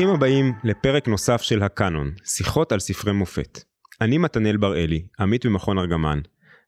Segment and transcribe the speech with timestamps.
[0.00, 3.58] ברוכים הבאים לפרק נוסף של הקאנון, שיחות על ספרי מופת.
[4.00, 6.20] אני מתנאל בראלי, עמית במכון ארגמן,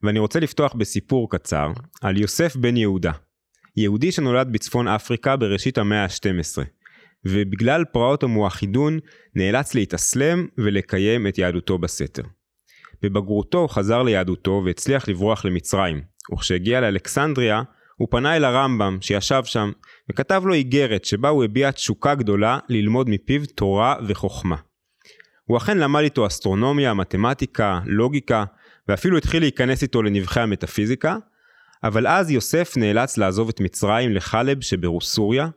[0.03, 1.73] ואני רוצה לפתוח בסיפור קצר
[2.03, 3.12] על יוסף בן יהודה.
[3.77, 6.62] יהודי שנולד בצפון אפריקה בראשית המאה ה-12,
[7.25, 8.98] ובגלל פרעות המואחידון
[9.35, 12.23] נאלץ להתאסלם ולקיים את יהדותו בסתר.
[13.03, 16.01] בבגרותו הוא חזר ליהדותו והצליח לברוח למצרים,
[16.33, 17.62] וכשהגיע לאלכסנדריה
[17.96, 19.73] הוא פנה אל הרמב"ם שישב שם
[20.11, 24.56] וכתב לו איגרת שבה הוא הביע תשוקה גדולה ללמוד מפיו תורה וחוכמה.
[25.45, 28.45] הוא אכן למד איתו אסטרונומיה, מתמטיקה, לוגיקה,
[28.88, 31.16] ואפילו התחיל להיכנס איתו לנבחי המטאפיזיקה,
[31.84, 35.48] אבל אז יוסף נאלץ לעזוב את מצרים לחלב שברוסוריה,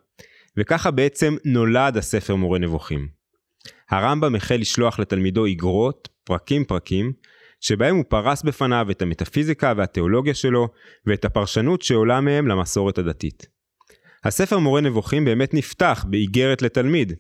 [0.58, 3.08] וככה בעצם נולד הספר מורה נבוכים.
[3.90, 7.14] הרמב"ם החל לשלוח לתלמידו איגרות, פרקים פרקים,
[7.62, 10.68] שבהם הוא פרס בפניו את המטאפיזיקה והתיאולוגיה שלו,
[11.06, 13.55] ואת הפרשנות שעולה מהם למסורת הדתית.
[14.26, 17.14] הספר מורה נבוכים באמת נפתח באיגרת לתלמיד,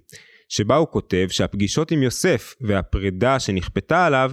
[0.49, 4.31] שבה הוא כותב שהפגישות עם יוסף והפרידה שנכפתה עליו,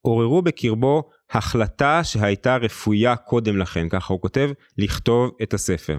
[0.00, 5.98] עוררו בקרבו החלטה שהייתה רפויה קודם לכן, ככה הוא כותב, לכתוב את הספר.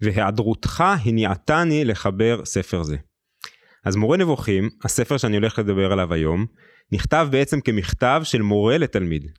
[0.00, 2.96] והיעדרותך הניעתני לחבר ספר זה.
[3.84, 6.46] אז מורה נבוכים, הספר שאני הולך לדבר עליו היום,
[6.92, 9.30] נכתב בעצם כמכתב של מורה לתלמיד.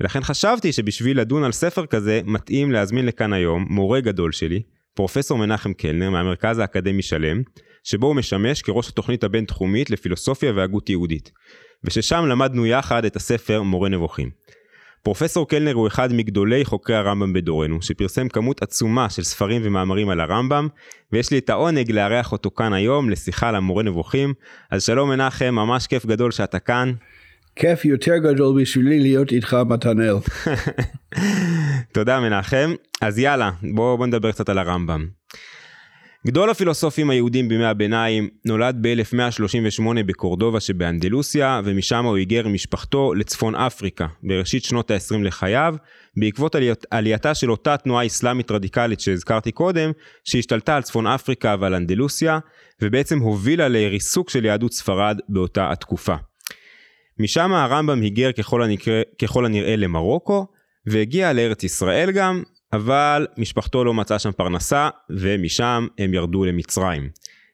[0.00, 4.62] ולכן חשבתי שבשביל לדון על ספר כזה, מתאים להזמין לכאן היום מורה גדול שלי,
[4.94, 7.42] פרופסור מנחם קלנר מהמרכז האקדמי שלם,
[7.84, 11.30] שבו הוא משמש כראש התוכנית הבינתחומית לפילוסופיה והגות יהודית,
[11.84, 14.30] וששם למדנו יחד את הספר מורה נבוכים.
[15.02, 20.20] פרופסור קלנר הוא אחד מגדולי חוקרי הרמב"ם בדורנו, שפרסם כמות עצומה של ספרים ומאמרים על
[20.20, 20.68] הרמב"ם,
[21.12, 24.34] ויש לי את העונג לארח אותו כאן היום לשיחה על המורה נבוכים.
[24.70, 26.92] אז שלום מנחם, ממש כיף גדול שאתה כאן.
[27.56, 30.14] כיף יותר גדול בשבילי להיות איתך מתנאל.
[31.94, 32.74] תודה מנחם.
[33.00, 35.06] אז יאללה, בואו בוא נדבר קצת על הרמב"ם.
[36.26, 43.54] גדול הפילוסופים היהודים בימי הביניים נולד ב-1138 בקורדובה שבאנדלוסיה ומשם הוא היגר עם משפחתו לצפון
[43.54, 45.74] אפריקה בראשית שנות ה-20 לחייו
[46.16, 49.90] בעקבות עליות, עלייתה של אותה תנועה אסלאמית רדיקלית שהזכרתי קודם
[50.24, 52.38] שהשתלטה על צפון אפריקה ועל אנדלוסיה
[52.82, 56.14] ובעצם הובילה לריסוק של יהדות ספרד באותה התקופה.
[57.18, 60.46] משם הרמב"ם היגר ככל, הנקרא, ככל הנראה למרוקו
[60.86, 62.42] והגיע לארץ ישראל גם
[62.72, 67.08] אבל משפחתו לא מצאה שם פרנסה, ומשם הם ירדו למצרים.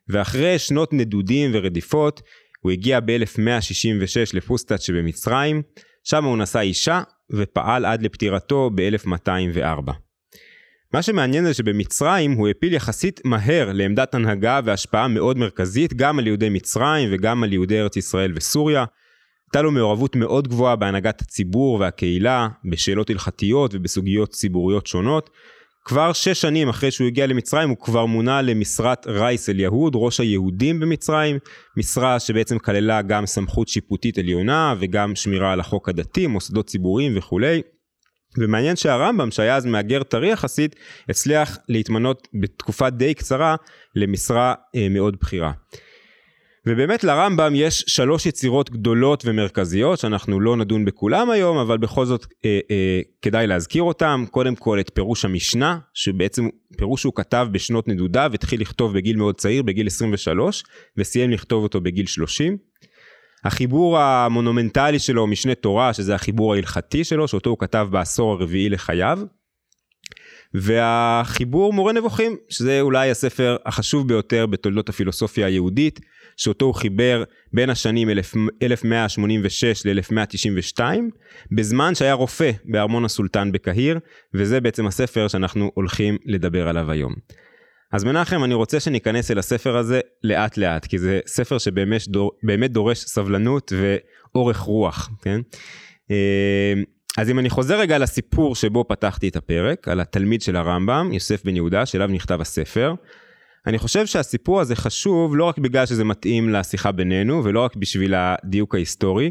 [0.08, 2.22] ואחרי שנות נדודים ורדיפות,
[2.60, 5.62] הוא הגיע ב-1166 לפוסטת שבמצרים,
[6.04, 9.92] שם הוא נשא אישה, ופעל עד לפטירתו ב-1204.
[10.94, 16.26] מה שמעניין זה שבמצרים הוא הפיל יחסית מהר לעמדת הנהגה והשפעה מאוד מרכזית גם על
[16.26, 18.84] יהודי מצרים וגם על יהודי ארץ ישראל וסוריה.
[19.48, 25.30] הייתה לו מעורבות מאוד גבוהה בהנהגת הציבור והקהילה, בשאלות הלכתיות ובסוגיות ציבוריות שונות.
[25.84, 30.20] כבר שש שנים אחרי שהוא הגיע למצרים הוא כבר מונה למשרת רייס אל יהוד, ראש
[30.20, 31.38] היהודים במצרים,
[31.76, 37.62] משרה שבעצם כללה גם סמכות שיפוטית עליונה וגם שמירה על החוק הדתי, מוסדות ציבוריים וכולי.
[38.38, 40.76] ומעניין שהרמב"ם שהיה אז מהגר טרי יחסית,
[41.08, 43.56] הצליח להתמנות בתקופה די קצרה
[43.94, 45.52] למשרה אה, מאוד בכירה.
[46.68, 52.26] ובאמת לרמב"ם יש שלוש יצירות גדולות ומרכזיות שאנחנו לא נדון בכולם היום אבל בכל זאת
[52.44, 57.88] אה, אה, כדאי להזכיר אותם קודם כל את פירוש המשנה שבעצם פירוש שהוא כתב בשנות
[57.88, 60.64] נדודיו התחיל לכתוב בגיל מאוד צעיר בגיל 23
[60.96, 62.56] וסיים לכתוב אותו בגיל 30.
[63.44, 69.18] החיבור המונומנטלי שלו משנה תורה שזה החיבור ההלכתי שלו שאותו הוא כתב בעשור הרביעי לחייו.
[70.54, 76.00] והחיבור מורה נבוכים שזה אולי הספר החשוב ביותר בתולדות הפילוסופיה היהודית
[76.38, 78.08] שאותו הוא חיבר בין השנים
[78.62, 80.80] 1186 ל-1192,
[81.52, 83.98] בזמן שהיה רופא בארמון הסולטן בקהיר,
[84.34, 87.14] וזה בעצם הספר שאנחנו הולכים לדבר עליו היום.
[87.92, 92.32] אז מנחם, אני רוצה שניכנס אל הספר הזה לאט לאט, כי זה ספר שבאמת דור,
[92.68, 93.72] דורש סבלנות
[94.34, 95.40] ואורך רוח, כן?
[96.10, 96.74] אה,
[97.18, 101.44] אז אם אני חוזר רגע לסיפור שבו פתחתי את הפרק, על התלמיד של הרמב"ם, יוסף
[101.44, 102.94] בן יהודה, שאליו נכתב הספר,
[103.68, 108.14] אני חושב שהסיפור הזה חשוב לא רק בגלל שזה מתאים לשיחה בינינו ולא רק בשביל
[108.16, 109.30] הדיוק ההיסטורי,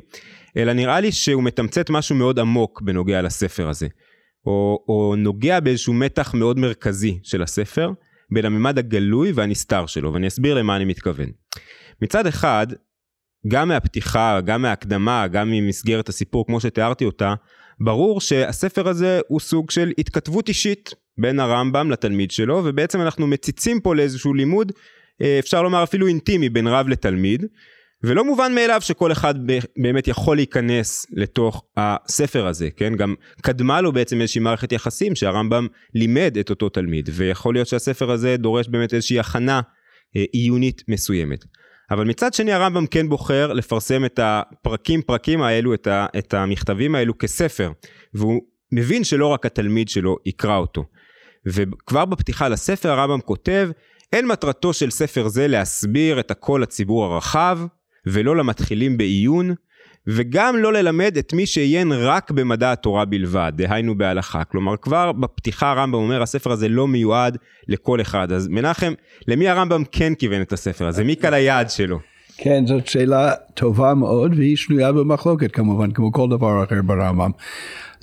[0.58, 3.88] אלא נראה לי שהוא מתמצת משהו מאוד עמוק בנוגע לספר הזה,
[4.46, 7.92] או, או נוגע באיזשהו מתח מאוד מרכזי של הספר,
[8.32, 11.30] בין הממד הגלוי והנסתר שלו, ואני אסביר למה אני מתכוון.
[12.02, 12.68] מצד אחד,
[13.48, 17.34] גם מהפתיחה, גם מההקדמה, גם ממסגרת הסיפור כמו שתיארתי אותה,
[17.80, 23.80] ברור שהספר הזה הוא סוג של התכתבות אישית בין הרמב"ם לתלמיד שלו, ובעצם אנחנו מציצים
[23.80, 24.72] פה לאיזשהו לימוד,
[25.22, 27.46] אה, אפשר לומר אפילו אינטימי בין רב לתלמיד,
[28.04, 29.36] ולא מובן מאליו שכל אחד
[29.78, 32.96] באמת יכול להיכנס לתוך הספר הזה, כן?
[32.96, 38.12] גם קדמה לו בעצם איזושהי מערכת יחסים שהרמב"ם לימד את אותו תלמיד, ויכול להיות שהספר
[38.12, 39.62] הזה דורש באמת איזושהי הכנה
[40.16, 41.46] אה, עיונית מסוימת.
[41.92, 46.96] אבל מצד שני הרמב"ם כן בוחר לפרסם את הפרקים פרקים האלו, את, ה, את המכתבים
[46.96, 47.72] האלו כספר,
[48.14, 48.42] והוא
[48.72, 50.84] מבין שלא רק התלמיד שלו יקרא אותו.
[51.46, 53.70] וכבר בפתיחה לספר הרמב"ם כותב,
[54.14, 57.60] אין מטרתו של ספר זה להסביר את הכל לציבור הרחב,
[58.06, 59.54] ולא למתחילים בעיון,
[60.08, 64.44] וגם לא ללמד את מי שעיין רק במדע התורה בלבד, דהיינו בהלכה.
[64.44, 67.38] כלומר, כבר בפתיחה הרמב"ם אומר, הספר הזה לא מיועד
[67.68, 68.32] לכל אחד.
[68.32, 68.94] אז מנחם,
[69.28, 71.04] למי הרמב"ם כן כיוון את הספר הזה?
[71.04, 72.00] מי קל היעד שלו?
[72.38, 77.32] כן, זאת שאלה טובה מאוד, והיא שנויה במחלוקת כמובן, כמו כל דבר אחר ברמב"ם.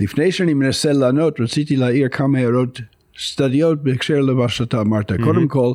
[0.00, 2.81] לפני שאני מנסה לענות, רציתי להעיר כמה הערות
[3.19, 5.12] צדדיות בהקשר למה שאתה אמרת.
[5.12, 5.22] Mm-hmm.
[5.25, 5.72] קודם כל,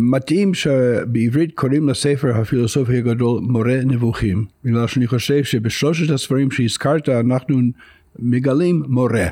[0.00, 7.60] מתאים שבעברית קוראים לספר הפילוסופי הגדול מורה נבוכים, בגלל שאני חושב שבשלושת הספרים שהזכרת אנחנו
[8.18, 9.26] מגלים מורה.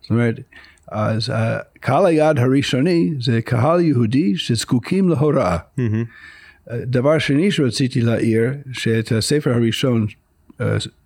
[0.00, 0.40] זאת אומרת,
[0.88, 1.32] אז
[1.80, 5.56] קהל היעד הראשוני זה קהל יהודי שזקוקים להוראה.
[5.56, 6.72] Mm-hmm.
[6.72, 10.06] דבר שני שרציתי להעיר, שאת הספר הראשון,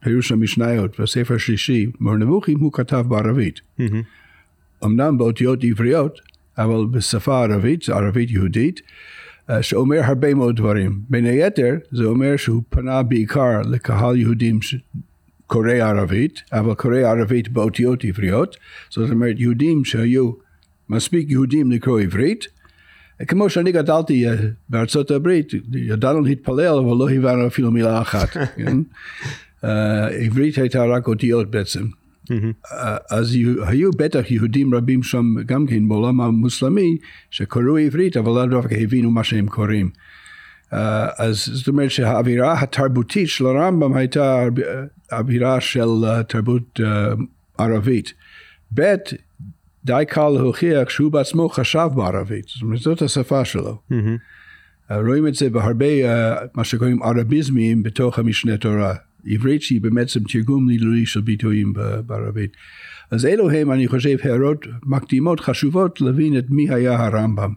[0.01, 3.61] פירוש המשניות, והספר השלישי, מורה נבוכים, הוא כתב בערבית.
[3.81, 3.83] Mm-hmm.
[4.85, 6.21] אמנם באותיות עבריות,
[6.59, 8.81] אבל בשפה ערבית, ערבית יהודית,
[9.51, 11.01] אה, שאומר הרבה מאוד דברים.
[11.09, 14.59] בין היתר, זה אומר שהוא פנה בעיקר לקהל יהודים
[15.47, 18.57] קורא ערבית, אבל קורא ערבית באותיות עבריות,
[18.91, 20.33] זאת אומרת יהודים שהיו
[20.89, 22.47] מספיק יהודים לקרוא עברית,
[23.29, 24.35] כמו שאני גדלתי אה,
[24.69, 28.77] בארצות הברית, ידענו להתפלל אבל לא הבנו אפילו מילה אחת, כן?
[29.65, 31.85] אה, עברית הייתה רק אותיות בעצם.
[32.31, 32.75] Mm-hmm.
[33.11, 33.37] אז
[33.67, 36.97] היו בטח יהודים רבים שם גם כן בעולם המוסלמי
[37.31, 39.91] שקראו עברית אבל לא דווקא הבינו מה שהם קוראים.
[41.19, 44.45] אז זאת אומרת שהאווירה התרבותית של הרמב"ם הייתה
[45.13, 45.89] אווירה של
[46.29, 46.81] תרבות
[47.59, 48.13] ערבית.
[48.75, 48.95] ב'
[49.85, 53.79] די קל להוכיח שהוא בעצמו חשב בערבית, זאת אומרת זאת השפה שלו.
[53.93, 54.95] Mm-hmm.
[54.95, 55.87] רואים את זה בהרבה
[56.55, 58.95] מה שקוראים ערביזמים בתוך המשנה תורה.
[59.27, 61.73] עברית שהיא בעצם תרגום מילולי של ביטויים
[62.07, 62.51] בערבית.
[63.11, 67.53] אז אלו הם, אני חושב, הערות מקדימות חשובות להבין את מי היה הרמב"ם.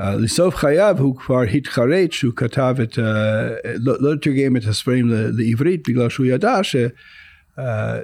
[0.00, 3.00] Uh, לסוף חייו הוא כבר התחרט שהוא כתב את, uh,
[3.78, 6.60] לא, לא תרגם את הספרים לעברית בגלל שהוא ידע
[7.58, 8.00] אה,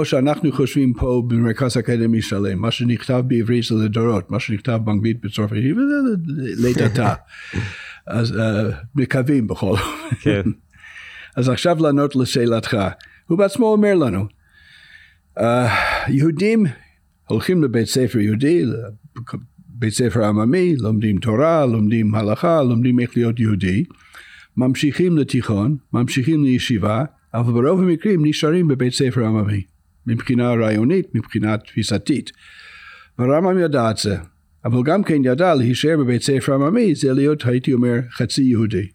[0.00, 5.20] uh, שאנחנו חושבים פה במרכז אקדמי שלם, מה שנכתב בעברית זה לדורות, מה שנכתב באנגלית
[5.24, 5.76] בצרפתית
[6.34, 7.14] לידתה.
[8.06, 9.84] אז uh, מקווים בכל אופן.
[10.20, 10.42] כן.
[11.36, 12.76] אז עכשיו לענות לשאלתך.
[13.26, 14.26] הוא בעצמו אומר לנו,
[15.38, 15.42] uh,
[16.08, 16.66] יהודים
[17.28, 18.64] הולכים לבית ספר יהודי,
[19.58, 23.84] בית ספר עממי, לומדים תורה, לומדים הלכה, לומדים איך להיות יהודי,
[24.56, 27.04] ממשיכים לתיכון, ממשיכים לישיבה,
[27.34, 29.62] אבל ברוב המקרים נשארים בבית ספר עממי,
[30.06, 32.30] מבחינה רעיונית, מבחינה תפיסתית.
[33.18, 34.16] והרמב"ם ידע את זה,
[34.64, 38.86] אבל גם כן ידע להישאר בבית ספר עממי זה להיות, הייתי אומר, חצי יהודי.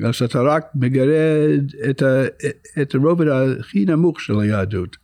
[0.00, 1.46] בגלל שאתה רק מגלה
[1.90, 2.24] את, ה,
[2.82, 4.96] את הרובד הכי נמוך של היהדות.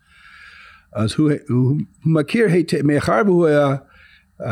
[0.94, 3.74] אז הוא, הוא, הוא מכיר היטב, מאחר והוא היה
[4.42, 4.44] um,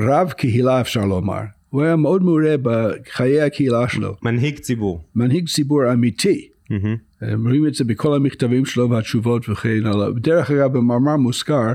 [0.00, 4.16] רב קהילה אפשר לומר, הוא היה מאוד מעורה בחיי הקהילה שלו.
[4.22, 5.04] מנהיג ציבור.
[5.14, 6.48] מנהיג ציבור אמיתי.
[6.72, 7.24] Mm-hmm.
[7.44, 10.10] רואים את זה בכל המכתבים שלו והתשובות וכן הלאה.
[10.10, 11.72] דרך אגב במאמר מוזכר,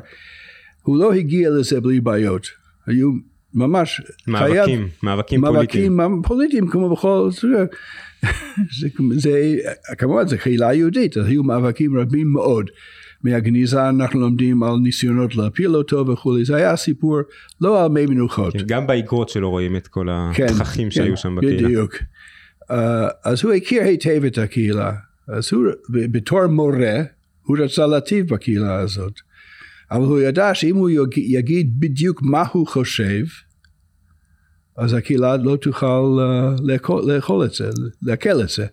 [0.82, 2.48] הוא לא הגיע לזה בלי בעיות.
[2.88, 3.12] היו
[3.54, 5.98] ממש מאבקים, חייב, מאבקים פוליטיים.
[5.98, 7.48] מאבקים פוליטיים כמו בכל, זה,
[8.80, 8.88] זה,
[9.20, 9.30] זה
[9.98, 12.70] כמובן זה קהילה יהודית, היו מאבקים רבים מאוד.
[13.24, 17.20] מהגניזה אנחנו לומדים על ניסיונות להפיל אותו וכולי, זה היה סיפור
[17.62, 18.54] לא על מי מנוחות.
[18.54, 21.68] כן, גם באגרות שלו רואים את כל כן, התככים כן, שהיו שם בקהילה.
[21.68, 21.96] בדיוק.
[22.62, 22.74] Uh,
[23.24, 24.92] אז הוא הכיר היטב את הקהילה,
[25.28, 27.02] אז הוא בתור מורה,
[27.44, 29.14] הוא רצה להטיב בקהילה הזאת.
[29.92, 33.24] אבל הוא ידע שאם הוא יגיד בדיוק מה הוא חושב,
[34.78, 37.70] אז הקהילה לא תוכל uh, לאכול, לאכול את זה,
[38.02, 38.66] לעכל את זה.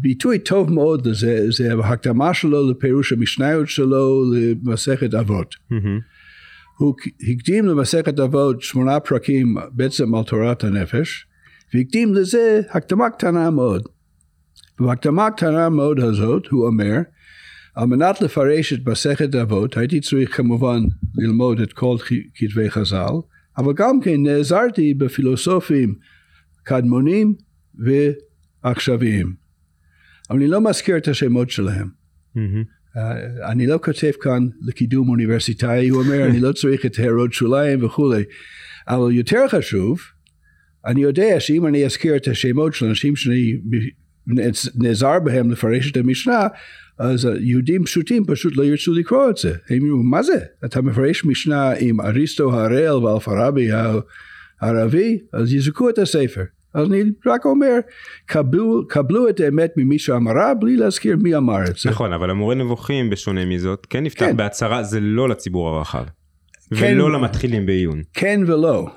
[0.00, 5.54] ביטוי טוב מאוד לזה, זה ההקדמה שלו לפירוש המשניות שלו למסכת אבות.
[5.54, 6.02] Mm-hmm.
[6.78, 6.94] הוא
[7.30, 11.26] הקדים למסכת אבות שמונה פרקים בעצם על תורת הנפש,
[11.74, 13.82] והקדים לזה הקדמה קטנה מאוד.
[14.80, 16.96] בהקדמה הקטנה מאוד הזאת הוא אומר,
[17.78, 20.80] על מנת לפרש את מסכת אבות הייתי צריך כמובן
[21.14, 21.96] ללמוד את כל
[22.34, 23.12] כתבי חז"ל,
[23.58, 25.94] אבל גם כן נעזרתי בפילוסופים
[26.62, 27.34] קדמונים
[28.64, 29.32] ועכשוויים.
[30.30, 31.88] אבל אני לא מזכיר את השמות שלהם.
[32.36, 32.40] Mm-hmm.
[32.96, 33.00] Uh,
[33.50, 38.22] אני לא כותב כאן לקידום אוניברסיטאי, הוא אומר אני לא צריך את הערות שוליים וכולי,
[38.88, 39.98] אבל יותר חשוב,
[40.86, 43.56] אני יודע שאם אני אזכיר את השמות של אנשים שאני
[44.74, 46.46] נעזר בהם לפרש את המשנה,
[46.98, 49.54] אז יהודים פשוטים פשוט לא ירצו לקרוא את זה.
[49.70, 50.38] הם יראו, מה זה?
[50.64, 53.68] אתה מפרש משנה עם אריסטו הראל ואלפרבי
[54.60, 56.42] הערבי, אז יזרקו את הספר.
[56.74, 57.78] אז אני רק אומר,
[58.26, 61.90] קבלו, קבלו את האמת ממי שאמרה בלי להזכיר מי אמר את זה.
[61.90, 64.36] נכון, אבל המורה נבוכים בשונה מזאת, כן נפתח כן.
[64.36, 66.04] בהצהרה, זה לא לציבור הרחב.
[66.74, 66.94] כן.
[66.94, 68.02] ולא למתחילים בעיון.
[68.14, 68.88] כן ולא.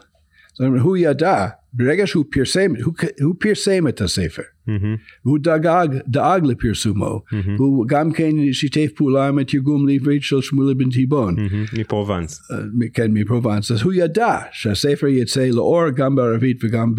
[0.54, 4.42] זאת אומרת, הוא ידע, ברגע שהוא פרסם, הוא, הוא פרסם את הספר.
[4.68, 7.22] מהמם, והוא דאג, דאג לפרסומו.
[7.32, 11.36] מהמם, הוא גם כן שיתף פעולה עם התרגום לעברית של שמואל אבן תיבון.
[11.36, 12.52] מהמם, מפרובנס.
[12.52, 12.58] אה,
[12.94, 13.72] כן, מפרובנס.
[13.72, 16.96] אז הוא ידע שהספר יצא לאור גם בערבית וגם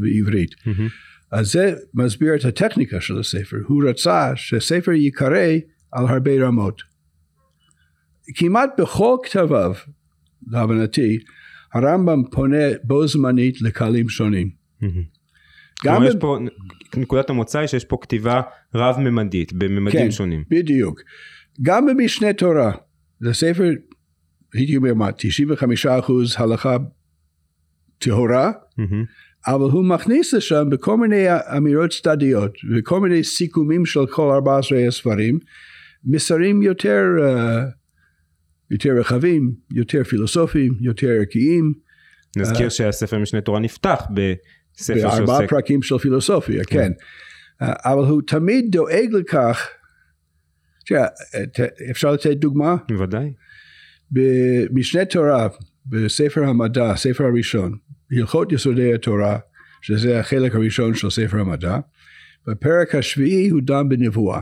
[0.00, 0.54] בעברית.
[0.66, 0.88] מהמם,
[1.32, 3.56] אז זה מסביר את הטכניקה של הספר.
[3.66, 5.46] הוא רצה שהספר ייקרא
[5.92, 6.82] על הרבה רמות.
[8.34, 9.72] כמעט בכל כתביו,
[10.50, 11.18] להבנתי,
[11.76, 14.50] הרמב"ם פונה בו זמנית לקהלים שונים.
[15.84, 16.38] גם יש פה,
[16.96, 18.40] נקודת המוצא היא שיש פה כתיבה
[18.74, 20.10] רב-ממדית, בממדים כן.
[20.10, 20.44] שונים.
[20.50, 21.00] בדיוק.
[21.62, 22.72] גם במשנה תורה,
[23.20, 23.70] זה ספר,
[24.54, 26.76] הייתי אומר מה, 95 אחוז הלכה
[27.98, 28.52] טהורה,
[29.46, 35.38] אבל הוא מכניס לשם בכל מיני אמירות צדדיות וכל מיני סיכומים של כל 14 הספרים,
[36.04, 37.85] מסרים יותר, uh,
[38.70, 41.72] יותר רחבים, יותר פילוסופיים, יותר ערכיים,
[42.36, 46.92] נזכיר שהספר משנה תורה נפתח בספר בארבעה שעוסק, פרקים של פילוסופיה, כן.
[47.62, 49.68] Uh, אבל הוא תמיד דואג לכך,
[50.86, 51.06] תראה,
[51.90, 52.76] אפשר לתת דוגמה?
[52.88, 53.32] בוודאי.
[54.10, 55.48] במשנה תורה,
[55.86, 57.76] בספר המדע, ספר הראשון,
[58.12, 59.38] הלכות יסודי התורה,
[59.82, 61.78] שזה החלק הראשון של ספר המדע,
[62.46, 64.40] בפרק השביעי הוא דן בנבואה.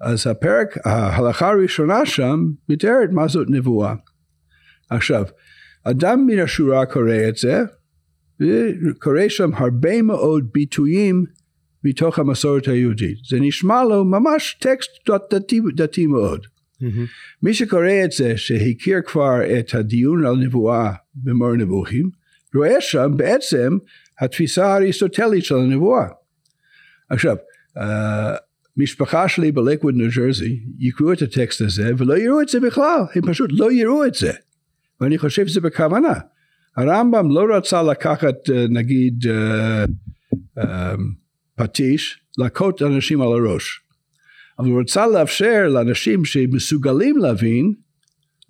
[0.00, 3.94] אז הפרק, ההלכה הראשונה שם מתארת מה זאת נבואה.
[4.90, 5.24] עכשיו,
[5.84, 7.62] אדם מן השורה קורא את זה,
[8.40, 11.24] וקורא שם הרבה מאוד ביטויים
[11.84, 13.18] מתוך המסורת היהודית.
[13.28, 14.90] זה נשמע לו ממש טקסט
[15.30, 16.46] דתי, דתי מאוד.
[16.80, 17.06] מהמם,
[17.42, 22.10] מי שקורא את זה, שהכיר כבר את הדיון על נבואה במור נבוכים,
[22.54, 23.78] רואה שם בעצם
[24.20, 26.06] התפיסה האריסטוטלית של הנבואה.
[27.10, 27.36] עכשיו,
[27.78, 27.82] uh,
[28.76, 33.22] משפחה שלי בלקווד ניו ג'רזי יקראו את הטקסט הזה ולא יראו את זה בכלל, הם
[33.26, 34.32] פשוט לא יראו את זה.
[35.00, 36.14] ואני חושב שזה בכוונה.
[36.76, 39.90] הרמב"ם לא רצה לקחת uh, נגיד uh,
[40.58, 40.64] uh,
[41.54, 43.80] פטיש, להכות אנשים על הראש.
[44.58, 47.72] אבל הוא רצה לאפשר לאנשים שמסוגלים להבין,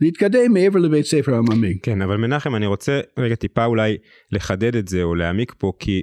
[0.01, 1.79] להתקדם מעבר לבית ספר עממי.
[1.83, 3.97] כן, אבל מנחם, אני רוצה רגע טיפה אולי
[4.33, 6.03] לחדד את זה או להעמיק פה, כי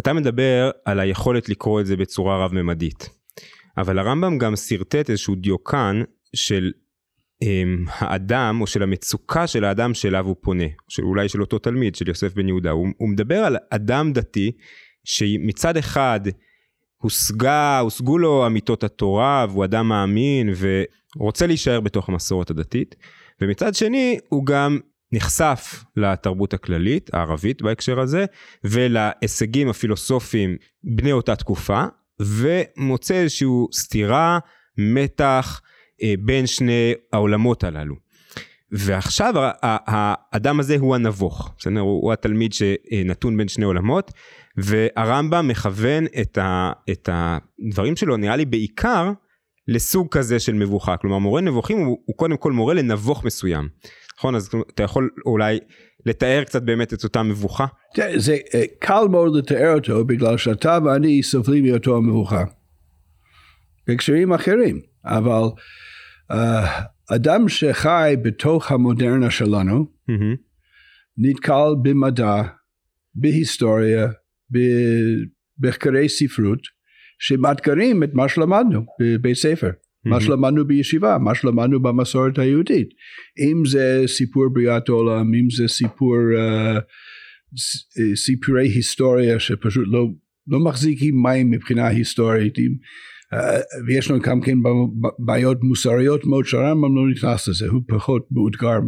[0.00, 3.17] אתה מדבר על היכולת לקרוא את זה בצורה רב-ממדית.
[3.78, 6.02] אבל הרמב"ם גם שרטט איזשהו דיוקן
[6.36, 6.72] של
[7.44, 11.94] um, האדם, או של המצוקה של האדם שאליו הוא פונה, של, אולי של אותו תלמיד,
[11.94, 12.70] של יוסף בן יהודה.
[12.70, 14.52] הוא, הוא מדבר על אדם דתי,
[15.04, 16.20] שמצד אחד
[16.96, 20.52] הושגה, הושגו לו אמיתות התורה, והוא אדם מאמין,
[21.16, 22.94] ורוצה להישאר בתוך המסורת הדתית,
[23.40, 24.78] ומצד שני הוא גם
[25.12, 28.24] נחשף לתרבות הכללית, הערבית בהקשר הזה,
[28.64, 31.84] ולהישגים הפילוסופיים בני אותה תקופה,
[32.20, 34.38] ומוצא איזושהי סתירה,
[34.78, 35.60] מתח,
[36.02, 37.94] אה, בין שני העולמות הללו.
[38.72, 41.80] ועכשיו האדם הזה הוא הנבוך, בסדר?
[41.80, 44.12] הוא, הוא התלמיד שנתון בין שני עולמות,
[44.56, 49.12] והרמב"ם מכוון את, ה, את הדברים שלו, נראה לי בעיקר,
[49.68, 50.96] לסוג כזה של מבוכה.
[50.96, 53.68] כלומר, מורה נבוכים הוא, הוא קודם כל מורה לנבוך מסוים.
[54.18, 54.34] נכון?
[54.34, 55.58] אז אתה יכול אולי
[56.06, 57.66] לתאר קצת באמת את אותה מבוכה?
[58.16, 62.44] זה אה, קל מאוד לתאר אותו בגלל שאתה ואני סובלים מאותו המבוכה.
[63.86, 65.42] בהקשרים אחרים, אבל
[66.32, 66.36] uh,
[67.14, 69.86] אדם שחי בתוך המודרנה שלנו
[71.18, 72.42] נתקל במדע,
[73.14, 74.08] בהיסטוריה,
[74.50, 76.58] במחקרי ספרות,
[77.18, 79.70] שמאתגרים את מה שלמדנו בבית ספר.
[80.04, 80.20] מה.
[80.20, 82.88] שלמדנו בישיבה, מה שלמדנו במסורת היהודית.
[83.38, 86.80] אם זה סיפור בריאת העולם, אם זה סיפור, uh,
[88.14, 90.06] סיפורי היסטוריה שפשוט לא,
[90.46, 92.58] לא מחזיקים מים מבחינה היסטורית.
[92.58, 92.72] אם,
[93.34, 93.38] uh,
[93.86, 94.58] ויש לנו גם כן
[95.18, 98.78] בעיות מוסריות מאוד שהרמב"ם לא נכנס לזה, הוא פחות מאותגר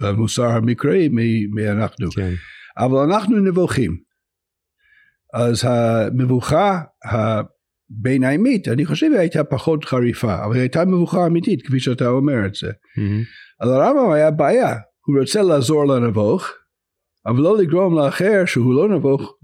[0.00, 1.08] במוסר המקראי
[1.54, 2.10] מאנחנו.
[2.10, 2.34] כן.
[2.78, 3.96] אבל אנחנו נבוכים.
[5.34, 6.80] אז המבוכה
[8.00, 12.46] הביניימית, אני חושב היא הייתה פחות חריפה, אבל היא הייתה מבוכה אמיתית, כפי שאתה אומר
[12.46, 12.70] את זה.
[12.96, 13.22] מהמם,
[13.62, 14.74] אבל הרמב"ם היה בעיה,
[15.06, 16.48] הוא רוצה לעזור לנבוך,
[17.26, 19.36] אבל לא לגרום לאחר שהוא לא נבוך,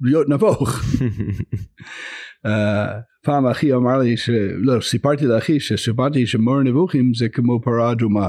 [0.00, 0.80] להיות נבוך.
[2.46, 2.50] uh,
[3.24, 4.30] פעם אחי אמר לי, ש...
[4.58, 8.28] לא, סיפרתי לאחי ששמעתי שמור נבוכים זה כמו פרה אדומה.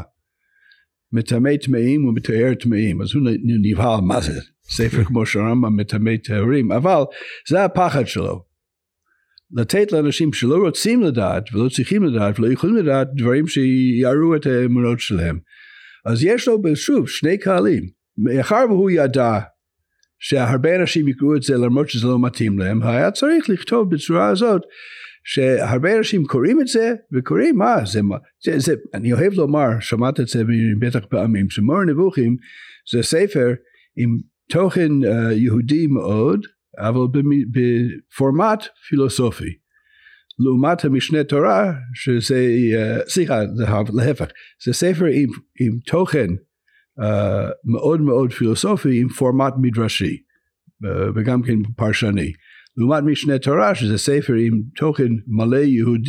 [1.14, 3.24] מטמא טמאים ומטהר טמאים, אז הוא
[3.62, 7.02] נבהל מה זה, ספר כמו שהרמב"ם מטמא טהורים, אבל
[7.50, 8.47] זה הפחד שלו.
[9.52, 15.00] לתת לאנשים שלא רוצים לדעת ולא צריכים לדעת ולא יכולים לדעת דברים שיערו את האמונות
[15.00, 15.40] שלהם.
[16.06, 17.84] אז יש לו שוב שני קהלים,
[18.18, 19.40] מאחר והוא ידע
[20.20, 24.62] שהרבה אנשים יקראו את זה למרות שזה לא מתאים להם, היה צריך לכתוב בצורה הזאת
[25.24, 30.20] שהרבה אנשים קוראים את זה וקוראים מה זה מה זה, זה אני אוהב לומר שמעת
[30.20, 30.44] את זה
[30.80, 32.36] בטח פעמים שמור נבוכים
[32.92, 33.54] זה ספר
[33.98, 34.18] עם
[34.50, 36.46] תוכן uh, יהודי מאוד
[36.78, 39.54] אבל בפורמט פילוסופי
[40.40, 43.40] לעומת המשנה תורה שזה uh, סליחה
[43.94, 44.26] להפך
[44.66, 45.30] זה ספר עם,
[45.60, 46.28] עם תוכן
[47.00, 47.04] uh,
[47.66, 50.18] מאוד מאוד פילוסופי עם פורמט מדרשי
[50.84, 52.32] uh, וגם כן פרשני
[52.78, 56.08] לעומת משנה תורה שזה ספר עם תוכן מלא יהוד,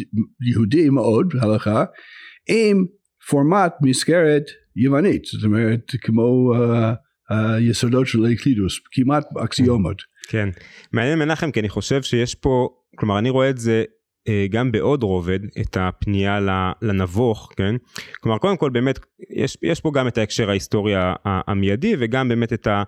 [0.50, 1.84] יהודי מאוד הלכה
[2.48, 2.84] עם
[3.28, 4.44] פורמט מסגרת
[4.76, 6.96] יוונית זאת אומרת כמו uh,
[7.28, 10.02] היסודות של אקלידוס כמעט אקסיומות.
[10.28, 10.48] כן.
[10.92, 13.84] מעניין מנחם כי אני חושב שיש פה כלומר אני רואה את זה
[14.28, 16.38] אה, גם בעוד רובד את הפנייה
[16.82, 17.74] לנבוך כן?
[18.20, 18.98] כלומר קודם כל באמת
[19.30, 20.92] יש, יש פה גם את ההקשר ההיסטורי
[21.24, 22.82] המיידי וגם באמת את ה...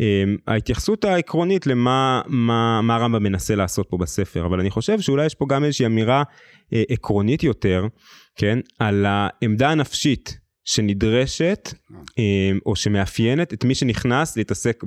[0.00, 5.26] אמ, ההתייחסות העקרונית למה מה, מה הרמב"ם מנסה לעשות פה בספר, אבל אני חושב שאולי
[5.26, 6.22] יש פה גם איזושהי אמירה
[6.72, 7.86] אה, עקרונית יותר,
[8.36, 11.74] כן, על העמדה הנפשית שנדרשת
[12.18, 14.84] אה, או שמאפיינת את מי שנכנס להתעסק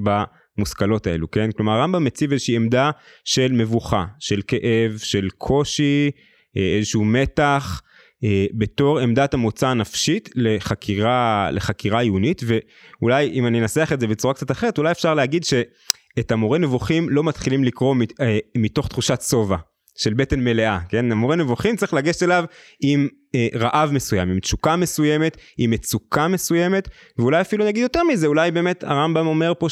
[0.58, 1.52] במושכלות האלו, כן?
[1.52, 2.92] כלומר הרמב"ם מציב איזושהי עמדה
[3.26, 6.12] של מבוכה, של כאב, של קושי,
[6.58, 7.82] אה, איזשהו מתח.
[8.24, 14.34] אה, בתור עמדת המוצא הנפשית לחקירה, לחקירה עיונית, ואולי אם אני אנסח את זה בצורה
[14.34, 19.58] קצת אחרת, אולי אפשר להגיד שאת המורה נבוכים לא מתחילים לקרוא אה, מתוך תחושת שובע.
[19.96, 21.12] של בטן מלאה, כן?
[21.12, 22.46] המורה נבוכים צריך לגשת אליו
[22.82, 28.28] עם אה, רעב מסוים, עם תשוקה מסוימת, עם מצוקה מסוימת, ואולי אפילו נגיד יותר מזה,
[28.28, 29.70] אולי באמת הרמב"ם אומר פה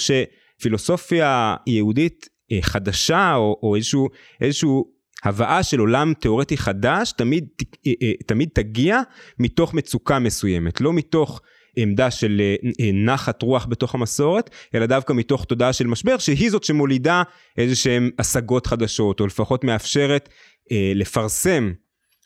[0.62, 4.10] שפילוסופיה יהודית אה, חדשה, או, או איזשהו,
[4.42, 4.86] איזשהו
[5.24, 7.48] הבאה של עולם תיאורטי חדש תמיד,
[7.88, 9.00] אה, אה, תמיד תגיע
[9.40, 11.42] מתוך מצוקה מסוימת, לא מתוך
[11.76, 12.42] עמדה של
[12.94, 17.24] נחת רוח בתוך המסורת, אלא דווקא מתוך תודעה של משבר, שהיא זאת שמולידה
[17.58, 20.30] איזה שהן השגות חדשות, או לפחות מאפשרת
[20.72, 21.74] אה, לפרסם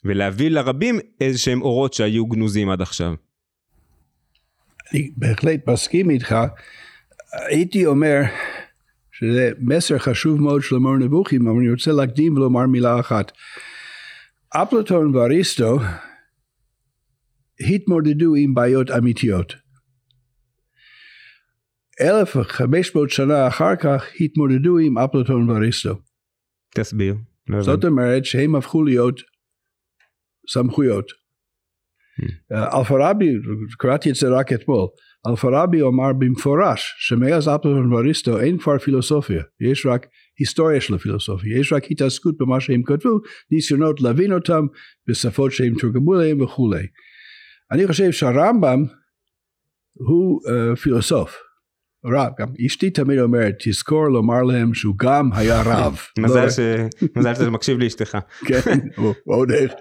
[0.05, 3.13] ולהביא לרבים איזה שהם אורות שהיו גנוזים עד עכשיו.
[4.93, 6.35] אני בהחלט מסכים איתך.
[7.49, 8.21] הייתי אומר,
[9.11, 13.31] שזה מסר חשוב מאוד של אמור נבוכים, אבל אני רוצה להקדים ולומר מילה אחת.
[14.49, 15.79] אפלטון ואריסטו
[17.59, 19.53] התמודדו עם בעיות אמיתיות.
[22.01, 25.95] 1500 שנה אחר כך התמודדו עם אפלטון ואריסטו.
[26.75, 27.15] תסביר.
[27.47, 29.21] לא זאת אומרת שהם הפכו להיות
[30.49, 31.11] סמכויות.
[32.21, 32.55] Hmm.
[32.79, 33.33] אלפרבי,
[33.77, 34.87] קראתי את זה רק אתמול,
[35.27, 40.07] אלפרבי אמר במפורש שמאז אפלטון ואריסטו אין כבר פילוסופיה, יש רק
[40.39, 43.19] היסטוריה של הפילוסופיה, יש רק התעסקות במה שהם כתבו,
[43.51, 44.65] ניסיונות להבין אותם
[45.07, 46.83] בשפות שהם תורגמו להם וכולי.
[47.71, 48.83] אני חושב שהרמב"ם
[49.93, 51.37] הוא uh, פילוסוף,
[52.05, 55.97] רב, גם אשתי תמיד אומרת תזכור לומר להם שהוא גם היה רב.
[57.17, 58.17] מזל שאתה מקשיב לאשתך.
[58.47, 58.79] כן,
[59.25, 59.71] עוד איך.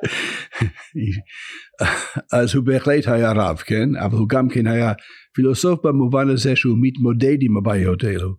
[2.33, 4.93] אז הוא בהחלט היה רב, כן, אבל הוא גם כן היה
[5.35, 8.37] פילוסוף במובן הזה שהוא מתמודד עם הבעיות האלו.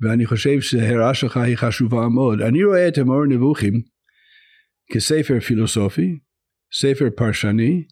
[0.00, 2.40] ואני חושב שההערה שלך היא חשובה מאוד.
[2.40, 3.72] אני רואה את אמור נבוכים
[4.92, 6.18] כספר פילוסופי,
[6.74, 7.84] ספר פרשני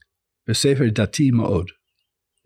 [0.49, 1.67] וספר דתי מאוד.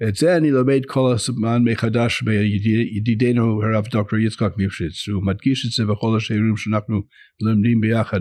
[0.08, 5.70] את זה אני לומד כל הזמן מחדש מידידנו הרב דוקטור יצחק ליפשיץ, הוא מדגיש את
[5.72, 7.02] זה בכל השיעורים שאנחנו
[7.40, 8.20] לומדים ביחד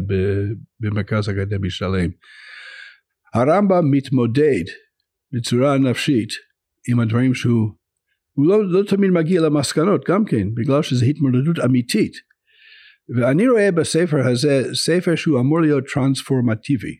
[0.79, 2.09] במרכז אקדמי שלם.
[3.33, 4.63] הרמב"ם מתמודד
[5.33, 6.29] בצורה נפשית
[6.89, 7.69] עם הדברים שהוא
[8.33, 12.13] הוא לא, לא תמיד מגיע למסקנות גם כן בגלל שזו התמודדות אמיתית
[13.15, 16.95] ואני רואה בספר הזה ספר שהוא אמור להיות טרנספורמטיבי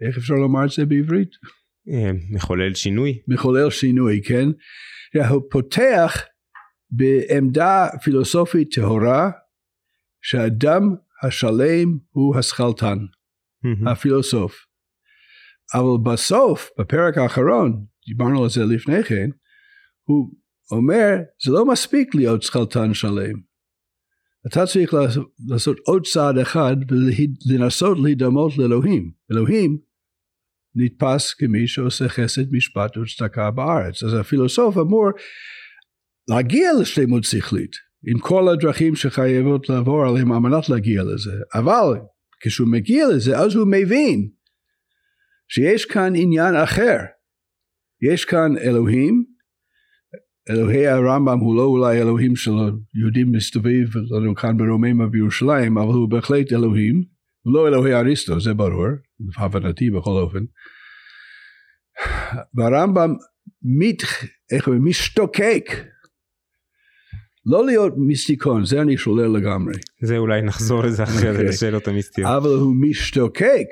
[0.00, 1.30] איך אפשר לומר את זה בעברית?
[1.88, 3.22] אה, מחולל שינוי.
[3.28, 4.48] מחולל שינוי כן.
[5.28, 6.22] הוא פותח
[6.90, 9.30] בעמדה פילוסופית טהורה
[10.22, 10.82] שהאדם
[11.22, 13.90] השלם הוא השכלתן mm-hmm.
[13.90, 14.66] הפילוסוף
[15.74, 19.28] אבל בסוף בפרק האחרון דיברנו על זה לפני כן,
[20.02, 20.30] הוא
[20.70, 21.10] אומר,
[21.44, 23.54] זה לא מספיק להיות שכלתן שלם.
[24.46, 24.94] אתה צריך
[25.48, 26.76] לעשות עוד צעד אחד
[27.50, 29.10] ולנסות להידמות לאלוהים.
[29.32, 29.78] אלוהים
[30.74, 34.02] נתפס כמי שעושה חסד, משפט וצדקה בארץ.
[34.02, 35.08] אז הפילוסוף אמור
[36.30, 37.72] להגיע לשלמות שכלית,
[38.06, 41.32] עם כל הדרכים שחייבות לעבור עליהם על מנת להגיע לזה.
[41.54, 41.98] אבל
[42.40, 44.28] כשהוא מגיע לזה, אז הוא מבין
[45.48, 46.96] שיש כאן עניין אחר.
[48.02, 49.24] יש כאן אלוהים,
[50.50, 52.50] אלוהי הרמב"ם הוא לא אולי אלוהים של
[53.00, 57.02] יהודים מסתובב לנו כאן ברוממה בירושלים, אבל הוא בהחלט אלוהים,
[57.46, 58.86] לא אלוהי אריסטו, זה ברור,
[59.38, 60.44] להבנתי בכל אופן.
[62.54, 63.14] והרמב"ם
[63.62, 64.02] מת,
[64.52, 65.64] איך אומרים, משתוקק
[67.46, 69.74] לא להיות מיסטיקון, זה אני שולל לגמרי.
[70.02, 71.44] זה אולי נחזור לזה אחרי זה, אוקיי.
[71.44, 72.30] לשאלות המיסטיות.
[72.30, 73.66] אבל הוא משתוקק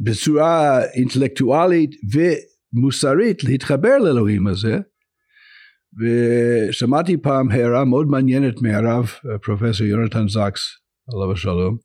[0.00, 4.78] בצורה אינטלקטואלית ומוסרית להתחבר לאלוהים הזה.
[5.98, 9.10] ושמעתי פעם הערה מאוד מעניינת מהרב
[9.42, 10.60] פרופסור יונתן זקס,
[11.12, 11.76] עליו השלום,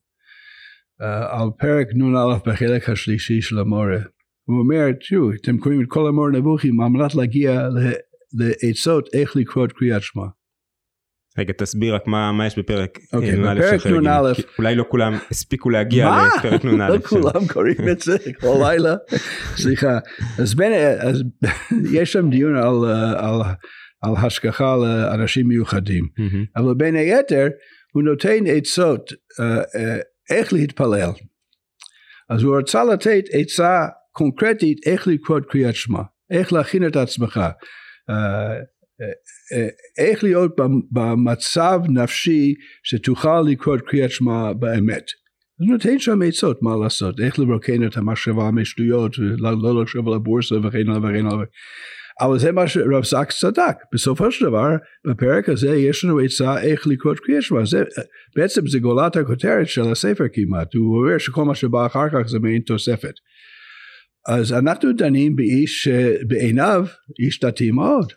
[1.02, 3.98] אה, על פרק נ"א בחלק השלישי של המורה.
[4.44, 7.68] הוא אומר, תראו, אתם קוראים את כל המורה נבוכים על מנת להגיע
[8.32, 10.26] לעצות איך לקרוא את קריאת שמע.
[11.38, 14.32] רגע, תסביר רק מה מה יש בפרק אוקיי, אה, נ"א בפרק של ג', נ"א.
[14.58, 16.28] אולי לא כולם הספיקו להגיע מה?
[16.38, 16.88] לפרק נ"א.
[16.88, 18.94] לא כולם קוראים את זה כל לילה.
[19.56, 19.98] סליחה.
[20.38, 21.22] אז בין, אז
[21.92, 23.40] יש שם דיון על, אה, על,
[24.02, 26.08] על השגחה לאנשים מיוחדים.
[26.56, 27.48] אבל בין היתר
[27.92, 29.98] הוא נותן עצות אה, אה,
[30.30, 31.10] איך להתפלל.
[32.30, 37.40] אז הוא רצה לתת עצה קונקרטית איך לקרוא את קריאת שמע, איך להכין את עצמך,
[38.10, 38.54] אה,
[39.98, 45.04] איך להיות במ- במצב נפשי שתוכל לקרוא את קריאת שמע באמת.
[45.60, 50.14] אז נותן שם עצות מה לעשות, איך לרוקן את המחשבה משטויות, ולא לא לחשוב על
[50.14, 51.44] הבורסה וכן הלאה וכן הלאה.
[52.20, 54.68] אבל זה מה שרב זקס צדק, בסופו של דבר
[55.06, 57.60] בפרק הזה יש לנו עצה איך לקרוא את קריאת שמע,
[58.36, 62.38] בעצם זה גולת הכותרת של הספר כמעט, הוא אומר שכל מה שבא אחר כך זה
[62.38, 63.14] מעין תוספת.
[64.28, 66.84] אז אנחנו דנים באיש שבעיניו
[67.20, 68.12] איש דתי מאוד.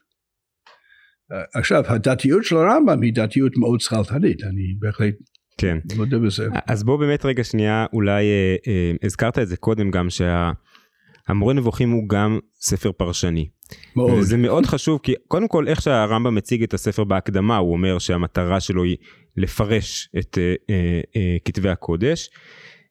[1.53, 5.13] עכשיו הדתיות של הרמב"ם היא דתיות מאוד שכלתנית, אני בהחלט
[5.57, 5.77] כן.
[5.95, 6.47] מודה בזה.
[6.67, 11.91] אז בוא באמת רגע שנייה, אולי אה, אה, הזכרת את זה קודם גם, שהמורה נבוכים
[11.91, 13.49] הוא גם ספר פרשני.
[13.95, 14.11] מאוד.
[14.11, 18.59] וזה מאוד חשוב, כי קודם כל איך שהרמב"ם מציג את הספר בהקדמה, הוא אומר שהמטרה
[18.59, 18.97] שלו היא
[19.37, 22.29] לפרש את אה, אה, אה, כתבי הקודש,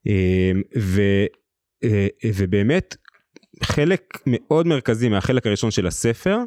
[0.07, 1.03] אה, ו,
[1.85, 2.97] אה, ובאמת
[3.63, 6.39] חלק מאוד מרכזי מהחלק הראשון של הספר,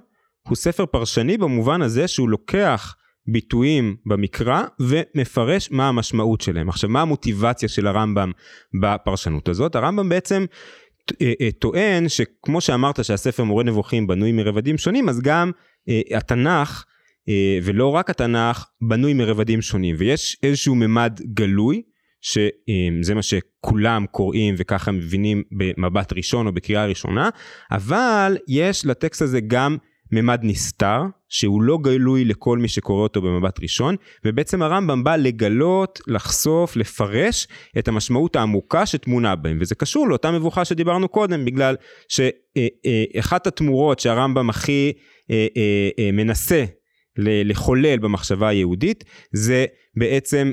[0.47, 2.95] הוא ספר פרשני במובן הזה שהוא לוקח
[3.27, 6.69] ביטויים במקרא ומפרש מה המשמעות שלהם.
[6.69, 8.31] עכשיו מה המוטיבציה של הרמב"ם
[8.81, 9.75] בפרשנות הזאת?
[9.75, 10.45] הרמב"ם בעצם
[11.21, 15.51] אה, אה, טוען שכמו שאמרת שהספר מורה נבוכים בנוי מרבדים שונים אז גם
[15.89, 16.85] אה, התנ"ך
[17.63, 21.81] ולא רק התנ"ך בנוי מרבדים שונים ויש איזשהו ממד גלוי
[22.21, 27.29] שזה מה שכולם קוראים וככה מבינים במבט ראשון או בקריאה ראשונה
[27.71, 29.77] אבל יש לטקסט הזה גם
[30.11, 33.95] ממד נסתר שהוא לא גלוי לכל מי שקורא אותו במבט ראשון
[34.25, 37.47] ובעצם הרמב"ם בא לגלות, לחשוף, לפרש
[37.79, 39.57] את המשמעות העמוקה שטמונה בהם.
[39.61, 41.75] וזה קשור לאותה מבוכה שדיברנו קודם בגלל
[42.07, 44.93] שאחת התמורות שהרמב"ם הכי
[45.31, 46.65] אה, אה, אה, מנסה
[47.17, 50.51] לחולל במחשבה היהודית זה בעצם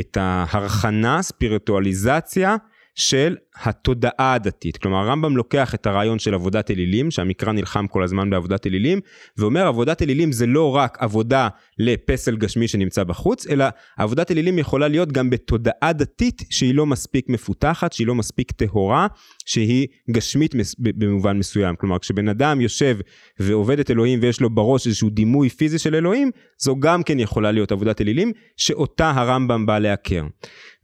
[0.00, 2.56] את, ההרחנה, ספיריטואליזציה
[2.94, 4.76] של התודעה הדתית.
[4.76, 9.00] כלומר הרמב"ם לוקח את הרעיון של עבודת אלילים, שהמקרא נלחם כל הזמן בעבודת אלילים,
[9.38, 13.64] ואומר עבודת אלילים זה לא רק עבודה לפסל גשמי שנמצא בחוץ, אלא
[13.96, 19.06] עבודת אלילים יכולה להיות גם בתודעה דתית שהיא לא מספיק מפותחת, שהיא לא מספיק טהורה,
[19.46, 21.76] שהיא גשמית במובן מסוים.
[21.76, 22.98] כלומר כשבן אדם יושב
[23.38, 27.52] ועובד את אלוהים ויש לו בראש איזשהו דימוי פיזי של אלוהים, זו גם כן יכולה
[27.52, 30.24] להיות עבודת אלילים, שאותה הרמב"ם בא לעקר.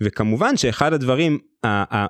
[0.00, 2.06] וכמובן שאחד הדברים, ה- ה-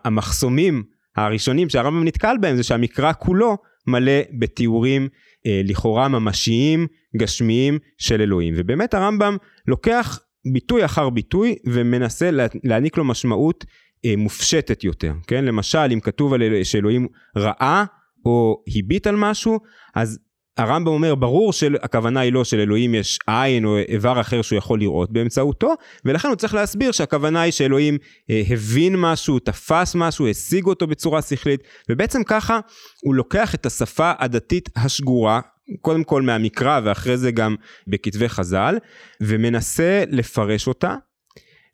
[0.50, 0.82] המחסומים
[1.16, 5.08] הראשונים שהרמב"ם נתקל בהם זה שהמקרא כולו מלא בתיאורים
[5.46, 6.86] אה, לכאורה ממשיים,
[7.16, 8.54] גשמיים של אלוהים.
[8.56, 9.36] ובאמת הרמב"ם
[9.66, 10.20] לוקח
[10.52, 13.64] ביטוי אחר ביטוי ומנסה לה, להעניק לו משמעות
[14.04, 15.44] אה, מופשטת יותר, כן?
[15.44, 17.84] למשל אם כתוב על אל- שאלוהים ראה
[18.24, 19.58] או הביט על משהו,
[19.94, 20.18] אז
[20.60, 25.12] הרמב"ם אומר ברור שהכוונה היא לא שלאלוהים יש עין או איבר אחר שהוא יכול לראות
[25.12, 27.98] באמצעותו ולכן הוא צריך להסביר שהכוונה היא שאלוהים
[28.30, 32.60] אה, הבין משהו, תפס משהו, השיג אותו בצורה שכלית ובעצם ככה
[33.02, 35.40] הוא לוקח את השפה הדתית השגורה
[35.80, 37.54] קודם כל מהמקרא ואחרי זה גם
[37.86, 38.78] בכתבי חז"ל
[39.20, 40.94] ומנסה לפרש אותה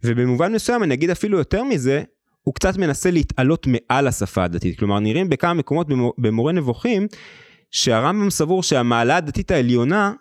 [0.04, 2.02] ובמובן מסוים אני אגיד אפילו יותר מזה
[2.42, 4.78] הוא קצת מנסה להתעלות מעל השפה הדתית.
[4.78, 7.06] כלומר נראים בכמה מקומות במור- במורה נבוכים
[7.70, 10.12] שהרמב"ם סבור שהמעלה הדתית העליונה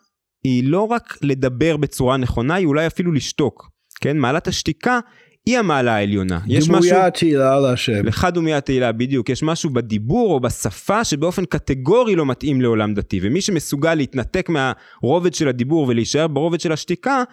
[0.43, 3.69] היא לא רק לדבר בצורה נכונה, היא אולי אפילו לשתוק.
[4.01, 4.99] כן, מעלת השתיקה
[5.45, 6.39] היא המעלה העליונה.
[6.47, 6.91] יש משהו...
[6.91, 8.05] דמויה תהילה להשם.
[8.05, 9.29] לך דומיה תהילה, בדיוק.
[9.29, 15.33] יש משהו בדיבור או בשפה שבאופן קטגורי לא מתאים לעולם דתי, ומי שמסוגל להתנתק מהרובד
[15.33, 17.23] של הדיבור ולהישאר ברובד של השתיקה,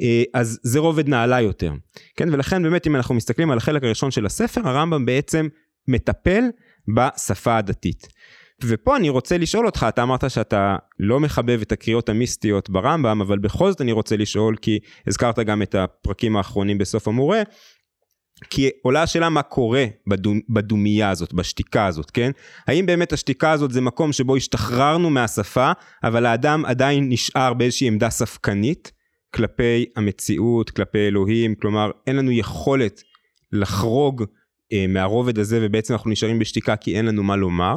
[0.00, 1.72] אה, אז זה רובד נעלה יותר.
[2.16, 5.48] כן, ולכן באמת אם אנחנו מסתכלים על החלק הראשון של הספר, הרמב"ם בעצם
[5.88, 6.44] מטפל
[6.96, 8.08] בשפה הדתית.
[8.64, 13.38] ופה אני רוצה לשאול אותך, אתה אמרת שאתה לא מחבב את הקריאות המיסטיות ברמב"ם, אבל
[13.38, 17.42] בכל זאת אני רוצה לשאול, כי הזכרת גם את הפרקים האחרונים בסוף המורה,
[18.50, 22.30] כי עולה השאלה מה קורה בדומ, בדומייה הזאת, בשתיקה הזאת, כן?
[22.66, 25.72] האם באמת השתיקה הזאת זה מקום שבו השתחררנו מהשפה,
[26.04, 28.92] אבל האדם עדיין נשאר באיזושהי עמדה ספקנית
[29.34, 33.02] כלפי המציאות, כלפי אלוהים, כלומר אין לנו יכולת
[33.52, 34.24] לחרוג
[34.72, 37.74] אה, מהרובד הזה ובעצם אנחנו נשארים בשתיקה כי אין לנו מה לומר,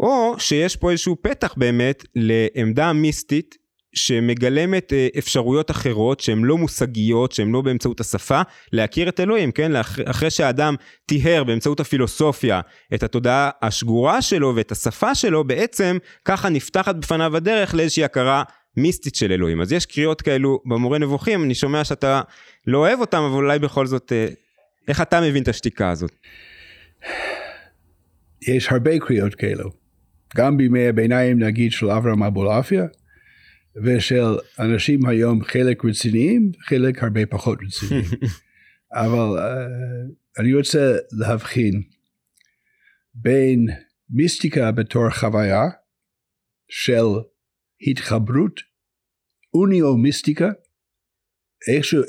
[0.00, 3.56] או שיש פה איזשהו פתח באמת לעמדה מיסטית
[3.94, 9.72] שמגלמת אה, אפשרויות אחרות שהן לא מושגיות, שהן לא באמצעות השפה, להכיר את אלוהים, כן?
[10.06, 10.74] אחרי שהאדם
[11.06, 12.60] טיהר באמצעות הפילוסופיה
[12.94, 18.42] את התודעה השגורה שלו ואת השפה שלו, בעצם ככה נפתחת בפניו הדרך לאיזושהי הכרה
[18.76, 19.60] מיסטית של אלוהים.
[19.60, 22.20] אז יש קריאות כאלו במורה נבוכים, אני שומע שאתה
[22.66, 24.26] לא אוהב אותם, אבל אולי בכל זאת, אה,
[24.88, 26.12] איך אתה מבין את השתיקה הזאת?
[28.48, 29.83] יש הרבה קריאות כאלו.
[30.36, 32.84] גם בימי הביניים נגיד של אברהם אבולעפיה,
[33.84, 38.04] ושל אנשים היום חלק רציניים, חלק הרבה פחות רציניים.
[39.02, 41.82] אבל uh, אני רוצה להבחין
[43.14, 43.66] בין
[44.10, 45.62] מיסטיקה בתור חוויה
[46.68, 47.06] של
[47.80, 48.60] התחברות,
[49.54, 50.48] אוניו-מיסטיקה,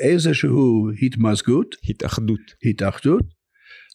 [0.02, 3.24] איזשהו התמזגות, התאחדות, התאחדות,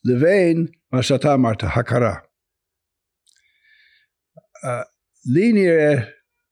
[0.04, 2.14] לבין מה שאתה אמרת, הכרה.
[5.34, 5.94] לי נראה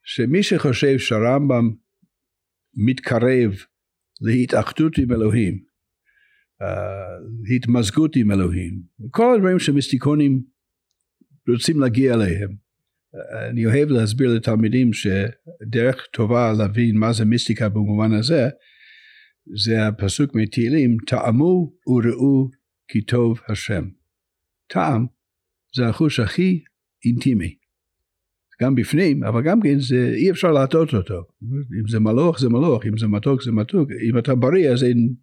[0.05, 1.71] שמי שחושב שהרמב"ם
[2.75, 3.53] מתקרב
[4.21, 5.59] להתאחדות עם אלוהים,
[6.63, 10.43] uh, התמזגות עם אלוהים, כל הדברים שמיסטיקונים
[11.49, 12.69] רוצים להגיע אליהם.
[13.51, 18.49] אני אוהב להסביר לתלמידים שדרך טובה להבין מה זה מיסטיקה במובן הזה,
[19.65, 22.51] זה הפסוק מתהילים, טעמו וראו
[22.89, 23.85] כי טוב השם.
[24.67, 25.07] טעם
[25.77, 26.65] זה החוש הכי
[27.05, 27.58] אינטימי.
[28.63, 31.23] גם בפנים, אבל גם כן זה, אי אפשר להטות אותו.
[31.81, 35.15] אם זה מלוך זה מלוך, אם זה מתוק זה מתוק, אם אתה בריא אז אין,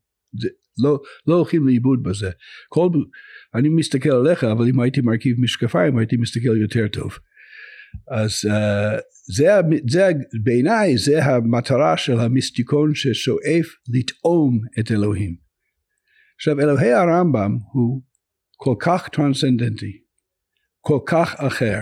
[0.41, 0.49] זה,
[0.83, 2.29] לא, לא הולכים לאיבוד בזה.
[2.69, 2.89] כל,
[3.55, 7.11] אני מסתכל עליך, אבל אם הייתי מרכיב משקפיים הייתי מסתכל יותר טוב.
[8.11, 9.01] אז uh,
[9.35, 9.47] זה,
[9.89, 10.11] זה
[10.43, 15.35] בעיניי זה המטרה של המיסטיקון ששואף לטעום את אלוהים.
[16.35, 18.01] עכשיו אלוהי הרמב"ם הוא
[18.57, 19.91] כל כך טרנסצנדנטי,
[20.81, 21.79] כל כך אחר,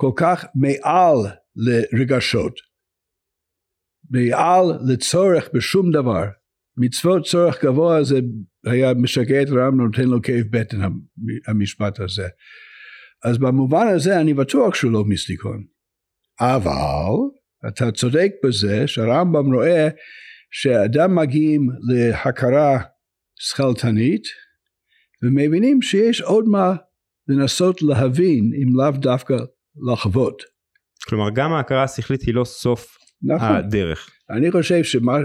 [0.00, 2.52] כל כך מעל לרגשות,
[4.10, 6.24] מעל לצורך בשום דבר.
[6.76, 8.20] מצוות צורך גבוה זה
[8.66, 10.76] היה משגע את הרמב"ם נותן לו כאב בטן
[11.46, 12.28] המשפט הזה.
[13.24, 15.64] אז במובן הזה אני בטוח שהוא לא מיסטיקון.
[16.40, 17.12] אבל
[17.68, 19.88] אתה צודק בזה שהרמב"ם רואה
[20.50, 22.78] שאדם מגיעים להכרה
[23.40, 24.22] שכלתנית
[25.22, 26.76] ומבינים שיש עוד מה
[27.28, 29.34] לנסות להבין אם לאו דווקא
[29.92, 30.42] לחוות.
[31.08, 33.56] כלומר גם ההכרה השכלית היא לא סוף נכון.
[33.56, 34.10] הדרך.
[34.30, 35.18] אני חושב שמה,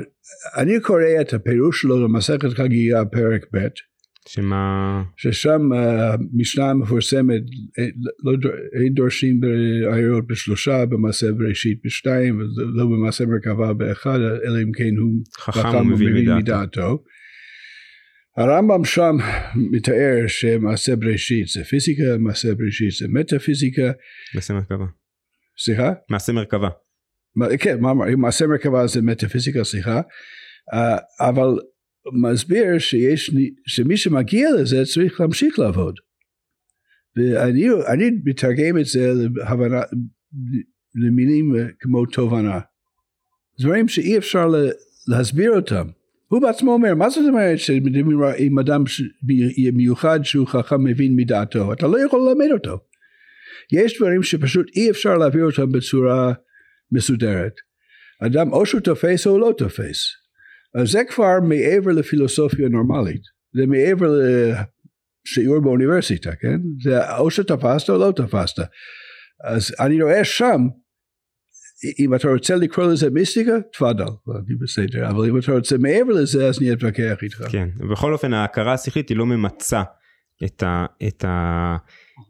[0.58, 3.68] אני קורא את הפירוש שלו למסכת חגיגה פרק ב'
[4.28, 5.04] שמה...
[5.18, 7.42] ששם המשנה המפורסמת,
[7.80, 7.86] אה,
[8.24, 8.50] לא,
[8.84, 15.24] אין דורשים בעיירות בשלושה, במעשה בראשית בשתיים, ולא במעשה מרכבה באחד, אלא אם כן הוא
[15.38, 17.04] חכם ומבין מדעתו.
[18.38, 19.16] הרמב"ם שם
[19.56, 23.92] מתאר שמעשה בראשית זה פיזיקה, מעשה בראשית זה מטאפיזיקה.
[24.36, 24.86] מעשה מרכבה.
[25.58, 25.92] סליחה?
[26.10, 26.70] מעשה מרכבה.
[27.60, 27.78] כן,
[28.18, 30.02] מעשה מרכבה זה מטאפיזיקה, סליחה.
[31.20, 31.48] אבל
[32.24, 33.32] מסביר שיש,
[33.68, 35.96] שמי שמגיע לזה צריך להמשיך לעבוד.
[37.16, 39.82] ואני מתרגם את זה להבנה,
[40.96, 42.60] למילים כמו תובנה.
[43.60, 44.46] דברים שאי אפשר
[45.08, 45.88] להסביר אותם.
[46.34, 48.84] הוא בעצמו אומר, מה זאת אומרת שמדברים עם אדם
[49.74, 51.74] מיוחד שהוא חכם מבין מדעתו?
[51.74, 52.80] אתה לא יכול ללמד אותו.
[53.74, 56.34] יש דברים שפשוט אי אפשר להעביר אותם בצורה
[56.92, 57.54] מסודרת.
[58.22, 59.98] אדם או שהוא תופס או לא תופס.
[60.76, 63.22] אז זה כבר מעבר לפילוסופיה נורמלית.
[63.56, 64.12] זה מעבר
[65.26, 66.58] לשיעור באוניברסיטה, כן?
[66.84, 68.64] זה או שתפסת או לא תפסת.
[69.44, 70.62] אז אני רואה שם
[72.00, 76.48] אם אתה רוצה לקרוא לזה מיסטיקה, תפאדל, אני בסדר, אבל אם אתה רוצה מעבר לזה,
[76.48, 77.44] אז אני אתווכח איתך.
[77.50, 79.84] כן, בכל אופן ההכרה השכלית היא לא ממצה
[80.46, 80.86] את ה...
[81.08, 81.78] את ה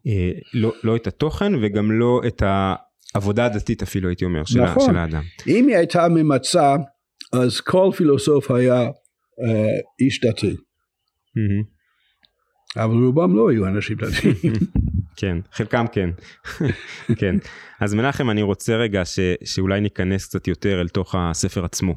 [0.08, 2.44] אה, לא, לא את התוכן וגם לא את
[3.16, 4.90] העבודה הדתית אפילו הייתי אומר של, נכון.
[4.90, 5.24] של האדם.
[5.48, 6.76] אם היא הייתה ממצה
[7.34, 10.52] אז כל פילוסוף היה אה, איש דתי.
[10.52, 11.74] Mm-hmm.
[12.84, 14.54] אבל רובם לא היו אנשים דתיים.
[15.16, 16.10] כן, חלקם כן.
[17.20, 17.36] כן.
[17.80, 21.96] אז מנחם, אני רוצה רגע ש, שאולי ניכנס קצת יותר אל תוך הספר עצמו.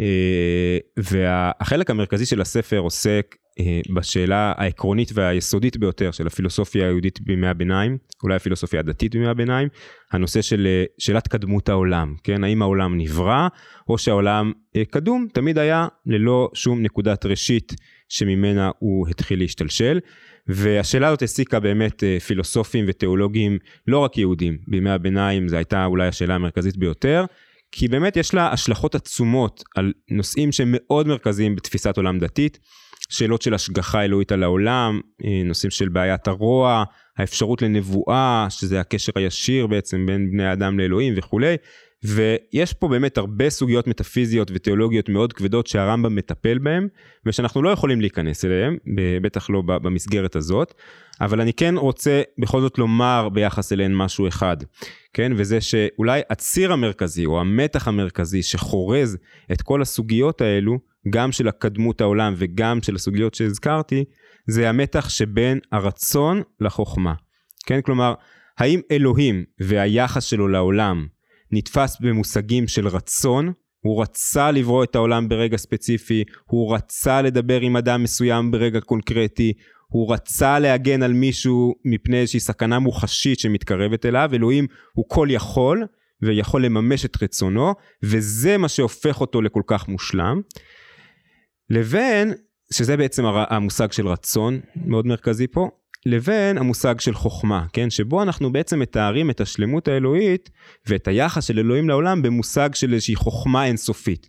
[0.00, 7.48] אה, והחלק המרכזי של הספר עוסק אה, בשאלה העקרונית והיסודית ביותר של הפילוסופיה היהודית בימי
[7.48, 9.68] הביניים, אולי הפילוסופיה הדתית בימי הביניים,
[10.12, 12.44] הנושא של אה, שאלת קדמות העולם, כן?
[12.44, 13.48] האם העולם נברא
[13.88, 14.52] או שהעולם
[14.90, 17.74] קדום, תמיד היה ללא שום נקודת ראשית
[18.08, 19.98] שממנה הוא התחיל להשתלשל.
[20.48, 26.08] והשאלה הזאת העסיקה באמת אה, פילוסופים ותיאולוגים לא רק יהודים בימי הביניים זו הייתה אולי
[26.08, 27.24] השאלה המרכזית ביותר
[27.72, 32.58] כי באמת יש לה השלכות עצומות על נושאים שהם מאוד מרכזיים בתפיסת עולם דתית
[33.08, 36.84] שאלות של השגחה אלוהית על העולם אה, נושאים של בעיית הרוע
[37.18, 41.56] האפשרות לנבואה שזה הקשר הישיר בעצם בין בני אדם לאלוהים וכולי
[42.04, 46.88] ויש פה באמת הרבה סוגיות מטאפיזיות ותיאולוגיות מאוד כבדות שהרמב"ם מטפל בהן
[47.26, 48.76] ושאנחנו לא יכולים להיכנס אליהן,
[49.22, 50.74] בטח לא במסגרת הזאת,
[51.20, 54.56] אבל אני כן רוצה בכל זאת לומר ביחס אליהן משהו אחד,
[55.12, 59.18] כן, וזה שאולי הציר המרכזי או המתח המרכזי שחורז
[59.52, 60.78] את כל הסוגיות האלו,
[61.10, 64.04] גם של הקדמות העולם וגם של הסוגיות שהזכרתי,
[64.46, 67.14] זה המתח שבין הרצון לחוכמה,
[67.66, 68.14] כן, כלומר,
[68.58, 71.06] האם אלוהים והיחס שלו לעולם
[71.52, 77.76] נתפס במושגים של רצון, הוא רצה לברוא את העולם ברגע ספציפי, הוא רצה לדבר עם
[77.76, 79.52] אדם מסוים ברגע קונקרטי,
[79.88, 85.86] הוא רצה להגן על מישהו מפני איזושהי סכנה מוחשית שמתקרבת אליו, אלוהים הוא כל יכול
[86.22, 90.40] ויכול לממש את רצונו, וזה מה שהופך אותו לכל כך מושלם.
[91.70, 92.32] לבין,
[92.72, 95.70] שזה בעצם המושג של רצון מאוד מרכזי פה,
[96.06, 97.90] לבין המושג של חוכמה, כן?
[97.90, 100.50] שבו אנחנו בעצם מתארים את השלמות האלוהית
[100.86, 104.28] ואת היחס של אלוהים לעולם במושג של איזושהי חוכמה אינסופית,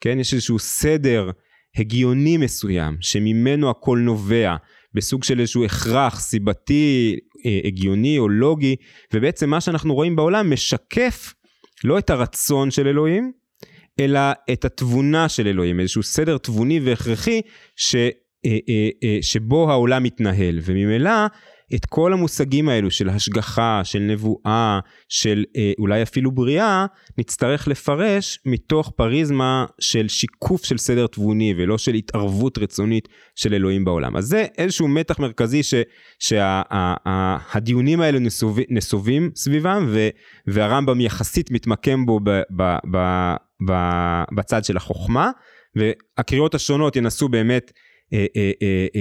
[0.00, 0.20] כן?
[0.20, 1.30] יש איזשהו סדר
[1.76, 4.56] הגיוני מסוים שממנו הכל נובע
[4.94, 8.76] בסוג של איזשהו הכרח סיבתי אה, הגיוני או לוגי
[9.14, 11.34] ובעצם מה שאנחנו רואים בעולם משקף
[11.84, 13.32] לא את הרצון של אלוהים
[14.00, 14.20] אלא
[14.52, 17.40] את התבונה של אלוהים איזשהו סדר תבוני והכרחי
[17.76, 17.96] ש...
[18.44, 21.26] אה, אה, אה, שבו העולם מתנהל וממילא
[21.74, 25.44] את כל המושגים האלו של השגחה, של נבואה, של
[25.78, 26.86] אולי אפילו בריאה,
[27.18, 33.84] נצטרך לפרש מתוך פריזמה של שיקוף של סדר תבוני ולא של התערבות רצונית של אלוהים
[33.84, 34.16] בעולם.
[34.16, 35.60] אז זה איזשהו מתח מרכזי
[36.18, 40.08] שהדיונים שה, האלו נסוב, נסובים סביבם ו,
[40.46, 42.98] והרמב"ם יחסית מתמקם בו ב, ב, ב,
[43.68, 43.72] ב,
[44.34, 45.30] בצד של החוכמה
[45.76, 47.72] והקריאות השונות ינסו באמת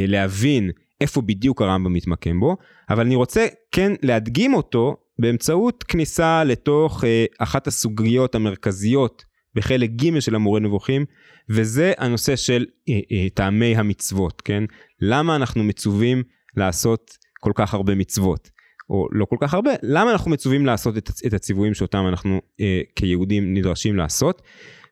[0.08, 2.58] להבין איפה בדיוק הרמב"ם מתמקם בו,
[2.90, 10.20] אבל אני רוצה כן להדגים אותו באמצעות כניסה לתוך אה, אחת הסוגיות המרכזיות בחלק ג'
[10.20, 11.06] של המורה נבוכים,
[11.50, 14.64] וזה הנושא של אה, אה, טעמי המצוות, כן?
[15.02, 16.24] למה אנחנו מצווים
[16.58, 18.50] לעשות כל כך הרבה מצוות?
[18.90, 22.82] או לא כל כך הרבה, למה אנחנו מצווים לעשות את, את הציוויים שאותם אנחנו אה,
[22.96, 24.42] כיהודים נדרשים לעשות?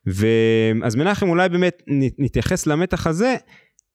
[0.06, 1.82] ואז מנחם אולי באמת
[2.18, 3.36] נתייחס למתח הזה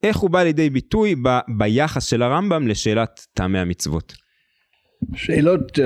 [0.03, 4.13] איך הוא בא לידי ביטוי ב, ביחס של הרמב"ם לשאלת טעמי המצוות.
[5.15, 5.81] שאלות uh,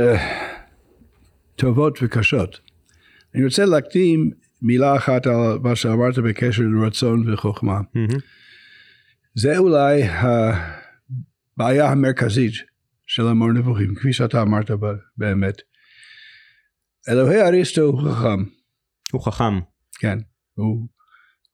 [1.56, 2.60] טובות וקשות.
[3.36, 7.80] אני רוצה להקדים מילה אחת על מה שאמרת בקשר לרצון וחוכמה.
[7.80, 8.20] Mm-hmm.
[9.36, 12.54] זה אולי הבעיה המרכזית
[13.08, 14.72] של המור נבוכים, כפי שאתה אמרת
[15.18, 15.56] באמת.
[17.10, 18.44] אלוהי אריסטו הוא חכם.
[19.12, 19.60] הוא חכם.
[20.00, 20.18] כן,
[20.54, 20.88] הוא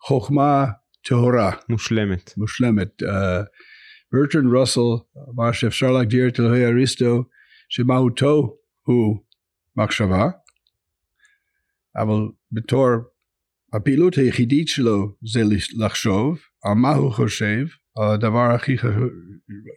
[0.02, 0.66] חוכמה
[1.04, 1.52] טהורה.
[1.70, 2.34] מושלמת.
[2.38, 3.04] מושלמת.
[4.12, 7.24] ברטרן uh, רוסל אמר שאפשר להגדיר את אלוהי אריסטו
[7.70, 9.24] שמהותו הוא
[9.76, 10.30] מחשבה,
[11.96, 12.88] אבל בתור
[13.74, 15.42] הפעילות היחידית שלו זה
[15.78, 17.66] לחשוב על מה הוא חושב,
[17.98, 18.76] על הדבר הכי,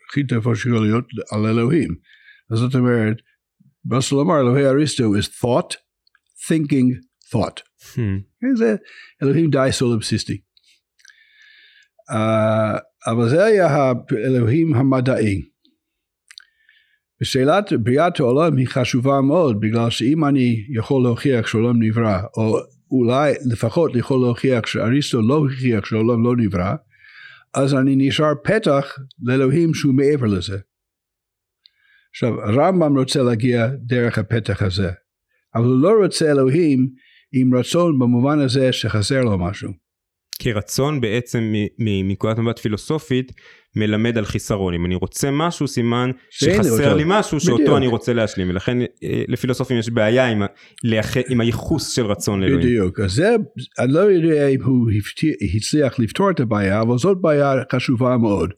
[0.09, 1.95] הכי טוב שיכול להיות על אלוהים.
[2.51, 3.17] אז זאת אומרת,
[3.93, 5.75] רוסל אמר אלוהי אריסטו is thought,
[6.49, 6.89] thinking,
[7.35, 7.61] thought.
[7.95, 8.55] Hmm.
[8.57, 8.77] זה
[9.23, 10.41] אלוהים די סולבסיסטי.
[12.11, 15.43] Uh, אבל זה היה האלוהים המדעי.
[17.23, 22.59] ושאלת בריאת העולם היא חשובה מאוד בגלל שאם אני יכול להוכיח שהעולם נברא או
[22.91, 26.75] אולי לפחות יכול להוכיח שאריסטו לא הוכיח שהעולם לא נברא
[27.55, 30.59] אז אני נשאר פתח לאלוהים שהוא מעבר לזה.
[32.11, 34.91] עכשיו הרמב"ם רוצה להגיע דרך הפתח הזה
[35.55, 36.89] אבל הוא לא רוצה אלוהים
[37.33, 39.82] עם רצון במובן הזה שחסר לו משהו.
[40.43, 43.33] כי רצון בעצם מנקודת מבט פילוסופית
[43.77, 47.77] מלמד על חיסרון אם אני רוצה משהו סימן שחסר לי משהו שאותו בדיוק.
[47.77, 50.43] אני רוצה להשלים ולכן אה, לפילוסופים יש בעיה עם.
[51.29, 52.61] עם הייחוס של רצון לאלוהים.
[52.61, 53.37] בדיוק אז זה
[53.79, 54.91] אני לא יודע אם הוא
[55.57, 58.51] הצליח לפתור את הבעיה אבל זאת בעיה חשובה מאוד.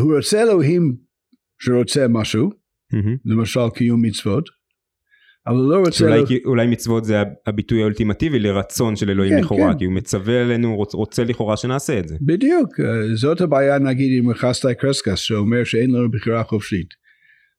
[0.00, 0.96] הוא רוצה אלוהים
[1.62, 3.18] שרוצה משהו mm-hmm.
[3.24, 4.57] למשל קיום מצוות
[5.48, 6.04] אבל לא רוצה...
[6.04, 6.26] אולי, לא...
[6.44, 9.78] אולי מצוות זה הביטוי האולטימטיבי לרצון של אלוהים כן, לכאורה, כן.
[9.78, 12.16] כי הוא מצווה עלינו, רוצ, רוצה לכאורה שנעשה את זה.
[12.20, 16.88] בדיוק, אה, זאת הבעיה נגיד עם חסטאי קרסקס, שאומר שאין לנו בחירה חופשית.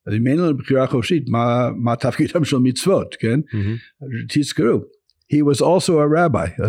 [0.08, 3.40] אז אם אין לנו בחירה חופשית, מה, מה תפקידם של מצוות, כן?
[3.40, 4.26] Mm-hmm.
[4.30, 4.80] תזכרו,
[5.34, 6.64] he was also a rabbi.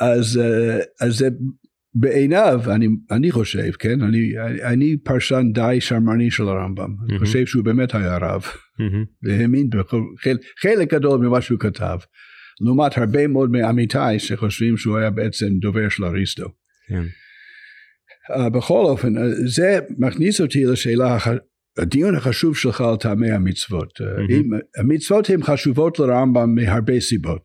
[0.00, 1.28] אז, אה, אז זה
[1.94, 4.32] בעיניו, אני, אני חושב, כן, אני,
[4.62, 7.18] אני פרשן די שמרני של הרמב"ם, אני מהמם.
[7.26, 8.42] חושב שהוא באמת היה רב,
[8.78, 9.04] מהמם.
[9.22, 11.98] והאמין בכל, חלק, חלק גדול ממה שהוא כתב,
[12.60, 16.48] לעומת הרבה מאוד מעמיתיי שחושבים שהוא היה בעצם דובר של אריסטו.
[16.88, 17.02] כן.
[18.34, 21.28] Uh, בכל אופן, uh, זה מכניס אותי לשאלה, הח-
[21.78, 24.00] הדיון החשוב שלך על טעמי המצוות.
[24.00, 24.30] מהמם.
[24.30, 24.44] אם,
[24.78, 27.42] המצוות הן חשובות לרמב"ם מהרבה סיבות.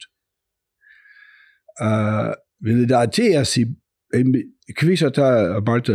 [1.81, 3.67] Uh, ולדעתי, הסיב...
[4.76, 5.89] כפי שאתה אמרת,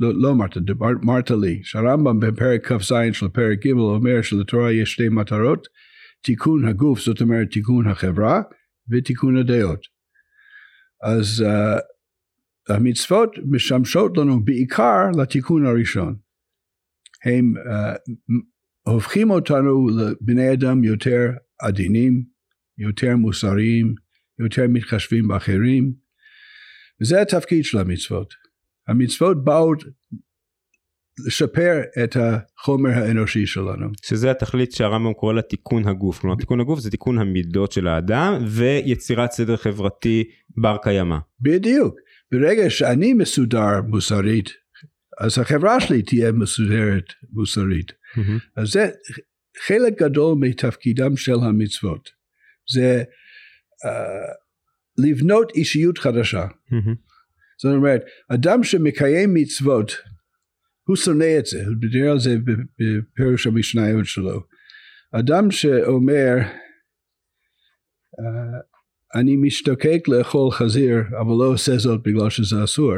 [0.00, 0.56] לא, לא אמרת,
[1.04, 5.68] אמרת לי, שהרמב"ם בפרק כ"ז של פרק ג' אומר שלתורה יש שתי מטרות,
[6.22, 8.42] תיקון הגוף, זאת אומרת תיקון החברה,
[8.90, 9.80] ותיקון הדעות.
[11.02, 16.16] אז uh, המצוות משמשות לנו בעיקר לתיקון הראשון.
[17.24, 21.30] הם uh, הופכים אותנו לבני אדם יותר
[21.60, 22.24] עדינים,
[22.78, 23.94] יותר מוסריים,
[24.38, 25.92] יותר מתחשבים באחרים,
[27.02, 28.34] וזה התפקיד של המצוות.
[28.88, 29.72] המצוות באו
[31.26, 33.86] לשפר את החומר האנושי שלנו.
[34.02, 36.18] שזה התכלית שהרמב"ם קורא לה תיקון הגוף.
[36.18, 40.24] כלומר תיקון הגוף זה תיקון המידות של האדם ויצירת סדר חברתי
[40.56, 41.16] בר קיימא.
[41.40, 41.94] בדיוק.
[42.32, 44.50] ברגע שאני מסודר מוסרית,
[45.20, 47.92] אז החברה שלי תהיה מסודרת מוסרית.
[48.16, 48.38] מהמם.
[48.56, 48.90] אז זה
[49.66, 52.10] חלק גדול מתפקידם של המצוות.
[52.74, 53.02] זה
[53.86, 54.45] uh,
[54.98, 56.46] לבנות אישיות חדשה.
[56.70, 56.94] מהמם.
[57.62, 59.92] זאת אומרת, אדם שמקיים מצוות,
[60.88, 62.36] הוא שונא את זה, הוא דיבר על זה
[62.78, 64.42] בפירוש המשניות שלו.
[65.12, 66.34] אדם שאומר,
[68.20, 72.94] uh, אני משתוקק לאכול חזיר, אבל לא עושה זאת בגלל שזה אסור.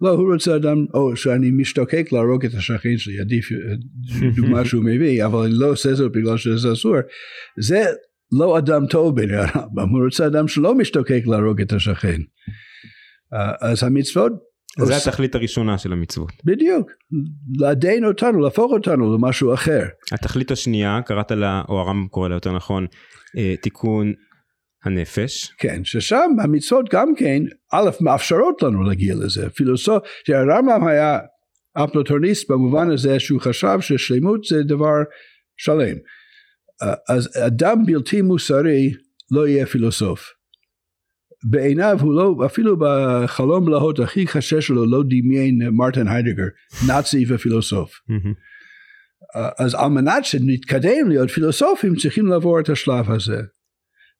[0.00, 3.74] לא, הוא רוצה אדם, או שאני משתוקק להרוג את השכן שלי, עדיף אה,
[4.36, 6.96] דוגמה שהוא מביא, אבל אני לא עושה זאת בגלל שזה אסור.
[7.58, 7.84] זה
[8.32, 12.20] לא אדם טוב בעיני הרמב"ם, הוא רוצה אדם שלא משתוקק להרוג את השכן.
[13.60, 14.32] אז המצוות,
[14.78, 16.32] זה עוש- התכלית הראשונה של המצוות.
[16.44, 16.90] בדיוק,
[17.58, 19.82] לעדן אותנו, להפוך אותנו למשהו אחר.
[20.12, 22.86] התכלית השנייה קראת לה או הרמב"ם קורא לה יותר נכון
[23.38, 24.12] אה, תיקון
[24.84, 25.52] הנפש.
[25.58, 29.50] כן, ששם המצוות גם כן, א', מאפשרות לנו להגיע לזה.
[29.50, 31.18] פילוסוף, שהרמב"ם היה
[31.84, 34.94] אפלטוניסט במובן הזה שהוא חשב ששלמות זה דבר
[35.56, 35.96] שלם.
[37.08, 38.92] אז אדם בלתי מוסרי
[39.30, 40.32] לא יהיה פילוסוף.
[41.44, 46.46] בעיניו הוא לא, אפילו בחלום להות הכי קשה שלו לא דמיין מרטין היידגר,
[46.88, 47.90] נאצי ופילוסוף.
[49.58, 53.40] אז על מנת שנתקדם להיות פילוסופים צריכים לעבור את השלב הזה.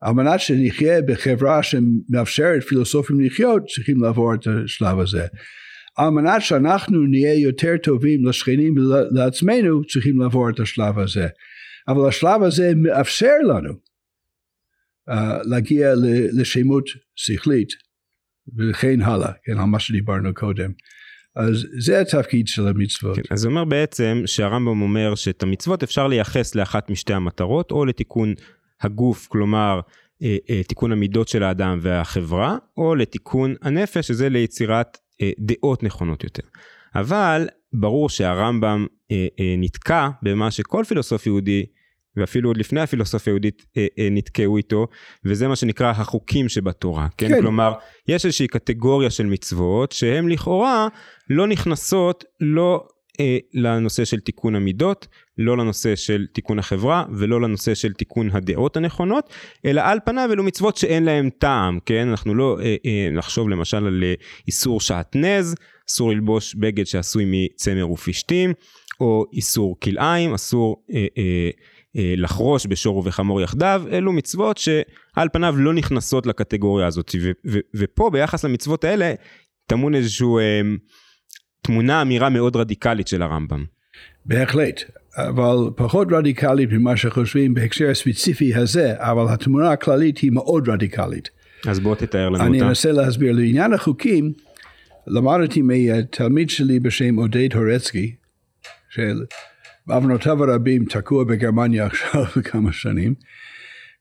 [0.01, 5.27] על מנת שנחיה בחברה שמאפשרת פילוסופים לחיות צריכים לעבור את השלב הזה.
[5.97, 11.27] על מנת שאנחנו נהיה יותר טובים לשכנים ולעצמנו צריכים לעבור את השלב הזה.
[11.89, 13.73] אבל השלב הזה מאפשר לנו
[15.11, 15.13] uh,
[15.45, 16.85] להגיע ל- לשמות
[17.17, 17.69] שכלית
[18.59, 20.71] וכן הלאה, כן, על מה שדיברנו קודם.
[21.37, 23.17] אז זה התפקיד של המצוות.
[23.17, 27.85] כן, אז זה אומר בעצם שהרמב"ם אומר שאת המצוות אפשר לייחס לאחת משתי המטרות או
[27.85, 28.35] לתיקון
[28.81, 29.81] הגוף כלומר
[30.23, 36.25] אה, אה, תיקון המידות של האדם והחברה או לתיקון הנפש שזה ליצירת אה, דעות נכונות
[36.25, 36.43] יותר.
[36.95, 41.67] אבל ברור שהרמב"ם אה, אה, נתקע במה שכל פילוסוף יהודי
[42.19, 44.87] ואפילו עוד לפני הפילוסופיה היהודית אה, אה, נתקעו איתו
[45.25, 47.41] וזה מה שנקרא החוקים שבתורה כן, כן.
[47.41, 47.73] כלומר
[48.09, 50.89] יש איזושהי קטגוריה של מצוות שהן לכאורה
[51.31, 52.87] לא נכנסות לא
[53.21, 55.07] אה, לנושא של תיקון המידות
[55.39, 59.33] לא לנושא של תיקון החברה ולא לנושא של תיקון הדעות הנכונות
[59.65, 63.87] אלא על פניו אלו מצוות שאין להם טעם כן אנחנו לא אה, אה, נחשוב למשל
[63.87, 64.15] על אה,
[64.47, 65.55] איסור שעטנז
[65.91, 68.53] אסור ללבוש בגד שעשוי מצמר ופשתים
[69.01, 71.51] או איסור כלאיים אסור אה, אה,
[71.95, 78.11] לחרוש בשור ובחמור יחדיו אלו מצוות שעל פניו לא נכנסות לקטגוריה הזאת ו- ו- ופה
[78.11, 79.15] ביחס למצוות האלה
[79.67, 80.61] טמון איזשהו אה,
[81.63, 83.65] תמונה אמירה מאוד רדיקלית של הרמב"ם.
[84.27, 84.83] בהחלט,
[85.17, 91.31] אבל פחות רדיקלית ממה שחושבים בהקשר הספציפי הזה, אבל התמונה הכללית היא מאוד רדיקלית.
[91.67, 92.69] אז בוא תתאר לנו אני אותה.
[92.69, 93.33] אנסה להסביר.
[93.33, 94.33] לעניין החוקים,
[95.07, 98.15] למדתי מתלמיד שלי בשם עודד הורצקי,
[99.89, 103.15] שבעוונותיו הרבים תקוע בגרמניה עכשיו כמה שנים,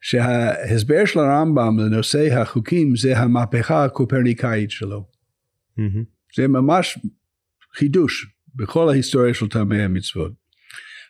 [0.02, 5.06] שההסבר של הרמב"ם לנושא החוקים זה המהפכה הקופרניקאית שלו.
[5.78, 6.04] מהמם.
[6.36, 7.00] זה ממש
[7.76, 10.32] חידוש בכל ההיסטוריה של טעמי המצוות.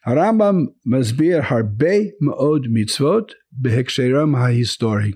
[0.06, 0.56] הרמב"ם
[0.86, 5.12] מסביר הרבה מאוד מצוות בהקשרם ההיסטורי.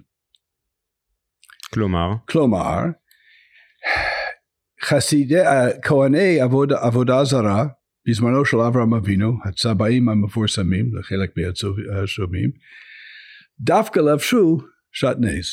[1.74, 2.80] כלומר, כלומר,
[4.82, 5.41] חסידי,
[5.82, 7.66] כהני עבוד, עבודה זרה,
[8.08, 12.52] בזמנו של אברהם אבינו, הצבעים המפורסמים, לחלק מהשומעים,
[13.60, 14.58] דווקא לבשו
[14.91, 15.45] שעטנז.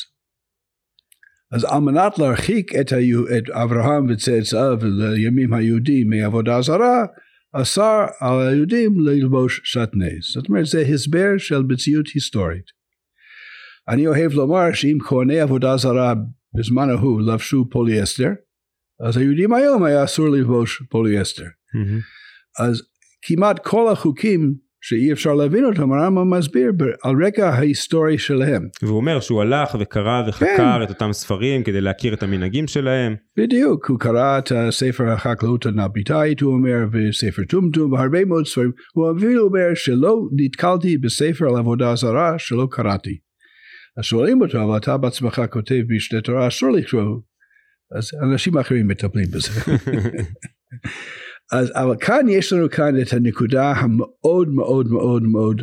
[1.51, 7.05] אז על מנת להרחיק את, היו, את אברהם וצאצאיו לימים היהודים מעבודה זרה,
[7.53, 10.23] אסר על היהודים ללבוש שטנז.
[10.33, 12.65] זאת אומרת, זה הסבר של מציאות היסטורית.
[13.87, 16.13] אני אוהב לומר שאם כהני עבודה זרה
[16.57, 18.29] בזמן ההוא לבשו פוליאסטר,
[19.07, 21.43] אז היהודים היום היה אסור ללבוש פוליאסטר.
[21.43, 22.18] Mm-hmm.
[22.59, 22.81] אז
[23.21, 26.71] כמעט כל החוקים שאי אפשר להבין אותם, הרמב"ם מסביר
[27.03, 28.67] על רקע ההיסטורי שלהם.
[28.81, 30.83] והוא אומר שהוא הלך וקרא וחקר כן.
[30.83, 33.15] את אותם ספרים כדי להכיר את המנהגים שלהם.
[33.37, 38.71] בדיוק, הוא קרא את ספר החקלאות הנבטית, הוא אומר, וספר טומטום, והרבה מאוד ספרים.
[38.93, 43.17] הוא אפילו אומר שלא נתקלתי בספר על עבודה זרה שלא קראתי.
[43.97, 47.19] אז שואלים אותו, אבל אתה בעצמך כותב בשתי תורה, אסור לקרוא.
[47.97, 49.49] אז אנשים אחרים מטפלים בזה.
[51.51, 55.61] אז, אבל כאן יש לנו כאן את הנקודה המאוד מאוד מאוד מאוד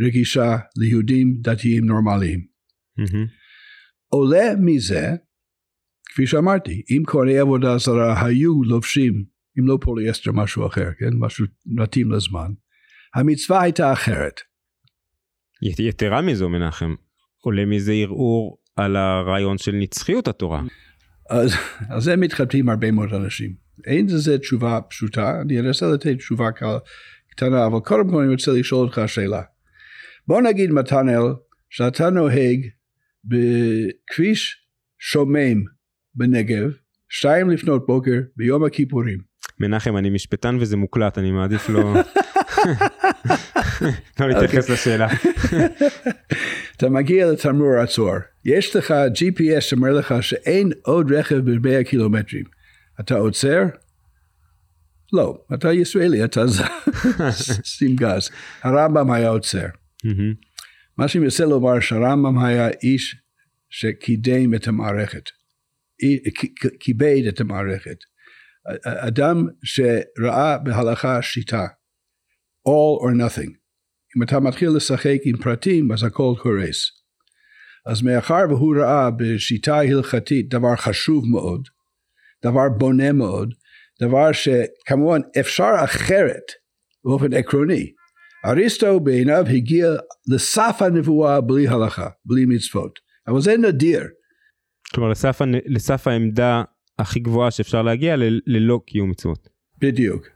[0.00, 2.46] רגישה ליהודים דתיים נורמליים.
[2.96, 3.26] מהמם.
[4.08, 5.10] עולה מזה,
[6.04, 9.24] כפי שאמרתי, אם כהני עבודה זרה היו לובשים,
[9.58, 12.52] אם לא פוליאסטר משהו אחר, כן, משהו מתאים לזמן,
[13.14, 14.40] המצווה הייתה אחרת.
[15.62, 16.94] ית- יתרה מזו מנחם,
[17.42, 20.62] עולה מזה ערעור על הרעיון של נצחיות התורה.
[21.30, 21.52] אז
[21.88, 23.63] על זה מתחבטים הרבה מאוד אנשים.
[23.86, 26.48] אין לזה תשובה פשוטה, אני אנסה לתת תשובה
[27.30, 29.42] קטנה, אבל קודם כל אני רוצה לשאול אותך שאלה.
[30.26, 31.22] בוא נגיד מתנאל,
[31.70, 32.66] שאתה נוהג
[33.24, 34.66] בכביש
[34.98, 35.62] שומם
[36.14, 36.70] בנגב,
[37.08, 39.18] שתיים לפנות בוקר ביום הכיפורים.
[39.60, 41.94] מנחם אני משפטן וזה מוקלט אני מעדיף לא
[44.20, 45.08] לא להתייחס לשאלה.
[46.76, 48.14] אתה מגיע לתמרור עצור,
[48.44, 52.44] יש לך GPS שאומר לך שאין עוד רכב ב-100 קילומטרים.
[53.00, 53.62] אתה עוצר?
[55.12, 56.44] לא, אתה ישראלי, אתה
[57.64, 58.30] שים גז.
[58.62, 59.66] הרמב"ם היה עוצר.
[60.98, 63.16] מה שאני רוצה לומר שהרמב"ם היה איש
[63.70, 65.22] שקידם את המערכת,
[66.80, 67.96] כיבד את המערכת.
[68.84, 71.66] אדם שראה בהלכה שיטה,
[72.68, 73.50] all or nothing.
[74.16, 76.90] אם אתה מתחיל לשחק עם פרטים אז הכל קורס.
[77.86, 81.68] אז מאחר והוא ראה בשיטה הלכתית דבר חשוב מאוד,
[82.44, 83.54] דבר בונה מאוד,
[84.00, 86.52] דבר שכמובן אפשר אחרת
[87.04, 87.92] באופן עקרוני.
[88.46, 89.94] אריסטו בעיניו הגיע
[90.28, 92.98] לסף הנבואה בלי הלכה, בלי מצוות.
[93.28, 94.02] אבל זה נדיר.
[94.94, 96.62] כלומר לסף, לסף העמדה
[96.98, 99.48] הכי גבוהה שאפשר להגיע ל- ללא קיום מצוות.
[99.80, 100.26] בדיוק.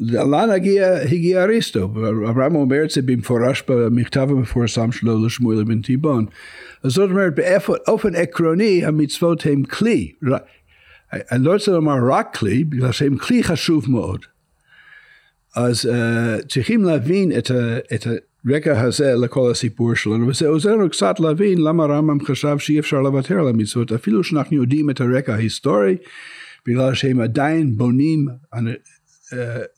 [0.00, 1.84] לאן הגיע, הגיע אריסטו?
[2.30, 6.26] אברהם אומר את זה במפורש במכתב המפורסם שלו לשמואל בן תיבון.
[6.82, 10.12] אז זאת אומרת, באופן עקרוני המצוות הם כלי.
[11.12, 14.20] אני לא רוצה לומר רק כלי, בגלל שהם כלי חשוב מאוד.
[15.56, 18.06] אז uh, צריכים להבין את, ה, את
[18.46, 23.00] הרקע הזה לכל הסיפור שלנו, וזה עוזר לנו קצת להבין למה הרמב"ם חשב שאי אפשר
[23.00, 25.96] לוותר על המצוות, אפילו שאנחנו יודעים את הרקע ההיסטורי,
[26.66, 28.58] בגלל שהם עדיין בונים uh,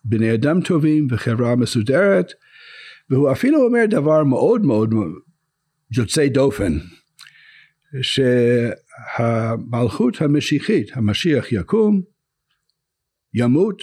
[0.04, 2.32] בני אדם טובים וחברה מסודרת,
[3.10, 4.94] והוא אפילו אומר דבר מאוד מאוד
[5.96, 6.78] יוצא דופן,
[9.16, 12.02] שהמלכות המשיחית, המשיח יקום,
[13.34, 13.82] ימות,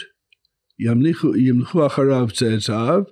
[0.79, 3.03] ימליכו, ימלכו אחריו צאצאיו,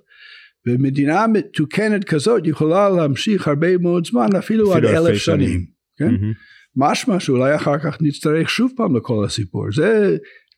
[0.66, 5.48] ומדינה מתוקנת כזאת יכולה להמשיך הרבה מאוד זמן, אפילו עד אפילו אלפי אלף שנים.
[5.48, 5.66] שנים.
[5.98, 6.10] כן?
[6.10, 6.32] מהמם.
[6.76, 9.72] משמע שאולי אחר כך נצטרך שוב פעם לכל הסיפור.
[9.72, 10.16] זה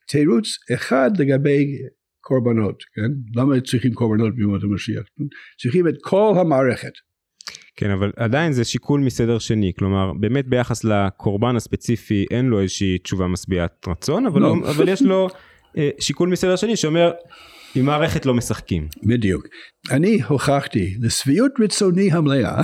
[0.09, 1.65] תירוץ אחד לגבי
[2.21, 3.41] קורבנות, כן?
[3.41, 5.03] למה צריכים קורבנות בימות המשיח?
[5.63, 6.93] צריכים את כל המערכת.
[7.81, 12.99] כן אבל עדיין זה שיקול מסדר שני כלומר באמת ביחס לקורבן הספציפי אין לו איזושהי
[12.99, 14.49] תשובה משביעת רצון אבל, לא.
[14.49, 15.29] הוא, אבל יש לו
[15.79, 17.13] אה, שיקול מסדר שני שאומר
[17.75, 18.89] עם מערכת לא משחקים.
[19.03, 19.47] בדיוק.
[19.91, 22.63] אני הוכחתי לשביעות רצוני המלאה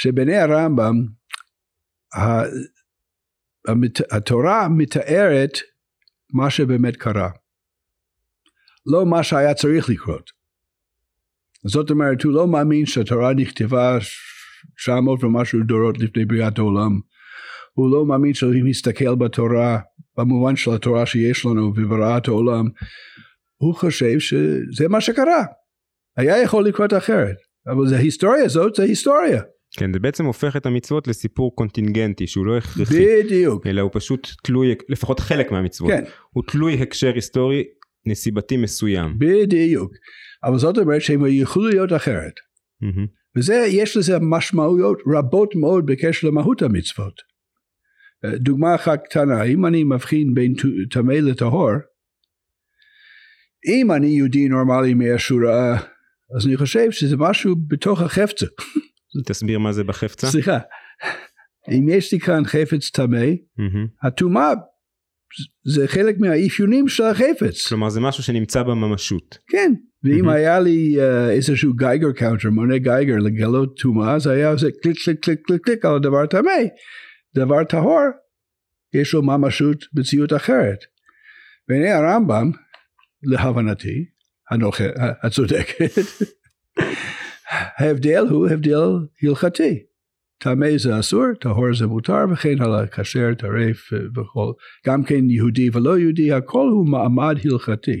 [0.00, 0.94] שבעיני הרמב"ם
[4.10, 5.58] התורה מתארת
[6.32, 7.30] מה שבאמת קרה.
[8.86, 10.33] לא מה שהיה צריך לקרות.
[11.66, 13.98] זאת אומרת, הוא לא מאמין שהתורה נכתבה
[14.76, 17.00] 900 ומשהו דורות לפני בריאת העולם.
[17.72, 19.78] הוא לא מאמין שאם יסתכל בתורה,
[20.18, 22.64] במובן של התורה שיש לנו בבריאת העולם,
[23.56, 25.44] הוא חושב שזה מה שקרה.
[26.16, 27.36] היה יכול לקרות אחרת.
[27.66, 29.42] אבל זה ההיסטוריה הזאת, זה היסטוריה.
[29.76, 33.66] כן זה בעצם הופך את המצוות לסיפור קונטינגנטי שהוא לא הכרחי בדיוק.
[33.66, 37.64] אלא הוא פשוט תלוי לפחות חלק מהמצוות כן, הוא תלוי הקשר היסטורי
[38.06, 39.18] נסיבתי מסוים.
[39.18, 39.92] בדיוק.
[40.44, 42.32] אבל זאת אומרת שהם יכלו להיות אחרת.
[42.80, 43.06] מהמם.
[43.36, 47.14] וזה, יש לזה משמעויות רבות מאוד בקשר למהות המצוות.
[48.24, 50.54] אה, דוגמה אחת קטנה, אם אני מבחין בין
[50.90, 51.70] טמא לטהור,
[53.66, 55.72] אם אני יהודי נורמלי מהשורה,
[56.36, 58.46] אז אני חושב שזה משהו בתוך החפצה.
[59.26, 60.26] תסביר מה זה בחפצה.
[60.26, 60.58] סליחה.
[61.70, 63.26] אם יש לי כאן חפץ טמא,
[63.56, 63.86] מהמם.
[64.02, 64.52] הטומאה
[65.64, 67.66] זה חלק מהאפיונים של החפץ.
[67.68, 69.38] כלומר זה משהו שנמצא בממשות.
[69.48, 69.72] כן,
[70.04, 70.28] ואם.
[70.28, 75.20] היה לי אה, איזשהו Geiger counter, מונה גייגר לגלות טומאה, אז היה עושה קליק קליק
[75.20, 76.50] קליק קליק קליק על הדבר טמא.
[77.34, 78.00] דבר טהור,
[78.94, 80.78] יש לו ממשות מציאות אחרת.
[81.68, 82.50] בעיני הרמב"ם,
[83.22, 84.04] להבנתי.
[85.22, 85.90] הצודקת,
[87.78, 88.80] ההבדל הוא הבדל
[89.22, 89.82] הלכתי.
[90.38, 94.52] טמא זה אסור, טהור זה מותר, וכן הלאה, כשר, טרף אה, וכל.
[94.86, 98.00] גם כן יהודי ולא יהודי, הכל הוא מעמד הלכתי.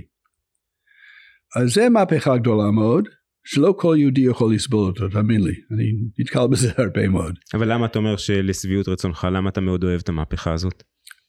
[1.56, 3.08] אז זה מהפכה גדולה מאוד,
[3.46, 5.84] שלא כל יהודי יכול לסבול אותו, תאמין לי, אני
[6.18, 10.08] נתקל בזה הרבה מאוד, אבל למה אתה אומר שלשביעות רצונך, למה אתה מאוד אוהב את
[10.08, 10.82] המהפכה הזאת?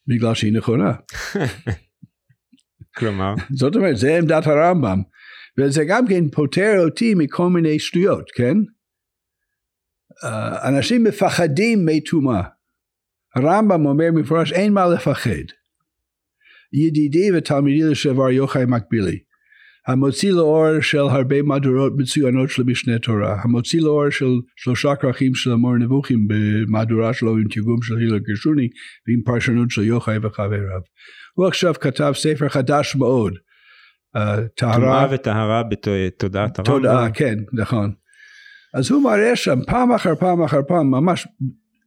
[0.08, 0.93] בגלל שהיא נכונה.
[2.97, 5.01] כלומר, זאת אומרת, זה עמדת הרמב"ם,
[5.60, 8.58] וזה גם כן פוטר אותי מכל מיני שטויות, כן?
[10.24, 12.41] אה, אנשים מפחדים מטומאה.
[13.36, 15.45] הרמב"ם אומר מפורש, אין מה לפחד.
[16.74, 19.20] ידידי ותלמידי לשעבר יוחאי מקבילי,
[19.88, 25.51] המוציא לאור של הרבה מהדורות מצוינות של משנה תורה, המוציא לאור של שלושה כרכים של
[25.51, 28.68] אמור נבוכים במהדורה שלו עם תרגום של הילה גרשוני
[29.07, 30.82] ועם פרשנות של יוחאי וחבריו.
[31.34, 33.34] הוא עכשיו כתב ספר חדש מאוד,
[34.16, 36.74] אה, טומאה טהרה, וטהרה בתודעת הרמב"ם.
[36.74, 37.91] תודעה, כן, נכון.
[38.76, 41.28] אז הוא מראה שם פעם אחר פעם אחר פעם, ממש,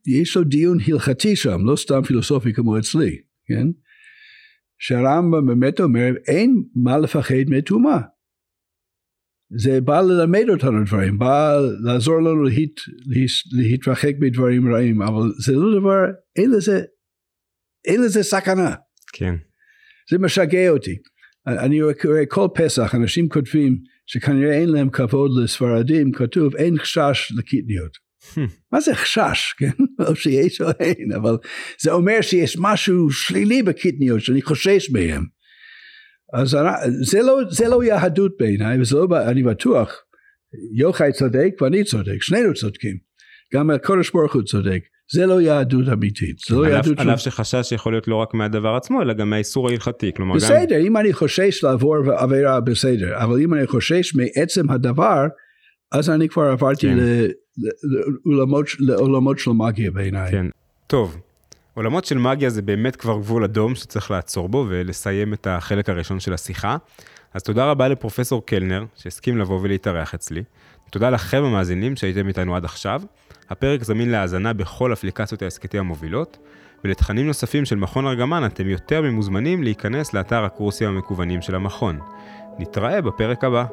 [0.07, 3.67] יש לו דיון הלכתי שם, לא סתם פילוסופי כמו אצלי, כן?
[4.79, 7.99] שהרמב"ם באמת אומר, אין מה לפחד מטומאה.
[9.57, 12.55] זה בא ללמד אותנו דברים, בא לעזור לנו להת,
[13.05, 15.99] להת, להתרחק מדברים רעים, אבל זה לא דבר,
[16.35, 16.81] אין לזה,
[17.85, 18.75] אין לזה סכנה.
[19.13, 19.35] כן.
[20.11, 20.95] זה משגע אותי.
[21.47, 23.77] אני רואה כל פסח אנשים כותבים
[24.11, 27.97] שכנראה אין להם כבוד לספרדים, כתוב אין חשש לקטניות.
[28.71, 29.83] מה זה חשש, כן?
[30.07, 31.37] או שיש או אין, אבל
[31.81, 35.25] זה אומר שיש משהו שלילי בקטניות שאני חושש מהם.
[36.33, 36.57] אז
[37.01, 39.93] זה לא, זה לא יהדות בעיניי, וזה לא, אני בטוח,
[40.75, 42.97] יוחאי צודק ואני צודק, שנינו צודקים.
[43.53, 44.79] גם הקודש ברוך הוא צודק.
[45.11, 46.39] זה לא יהדות אמיתית.
[46.49, 49.29] זה לא אף- יהדות על אף שחשש יכול להיות לא רק מהדבר עצמו, אלא גם
[49.29, 50.11] מהאיסור ההלכתי.
[50.15, 50.37] כלומר, גם...
[50.37, 55.25] בסדר, אם אני חושש לעבור עבירה בסדר, אבל אם אני חושש מעצם הדבר,
[55.91, 56.97] אז אני כבר עברתי כן.
[58.25, 60.31] לעולמות, לעולמות של מגיה בעיניי.
[60.31, 60.45] כן.
[60.87, 61.17] טוב,
[61.73, 66.19] עולמות של מגיה זה באמת כבר גבול אדום שצריך לעצור בו ולסיים את החלק הראשון
[66.19, 66.77] של השיחה.
[67.33, 70.43] אז תודה רבה לפרופסור קלנר שהסכים לבוא ולהתארח אצלי.
[70.89, 73.01] תודה לכם המאזינים שהייתם איתנו עד עכשיו.
[73.49, 76.37] הפרק זמין להאזנה בכל אפליקציות ההסכתים המובילות,
[76.83, 81.99] ולתכנים נוספים של מכון ארגמן אתם יותר ממוזמנים להיכנס לאתר הקורסים המקוונים של המכון.
[82.59, 83.65] נתראה בפרק הבא.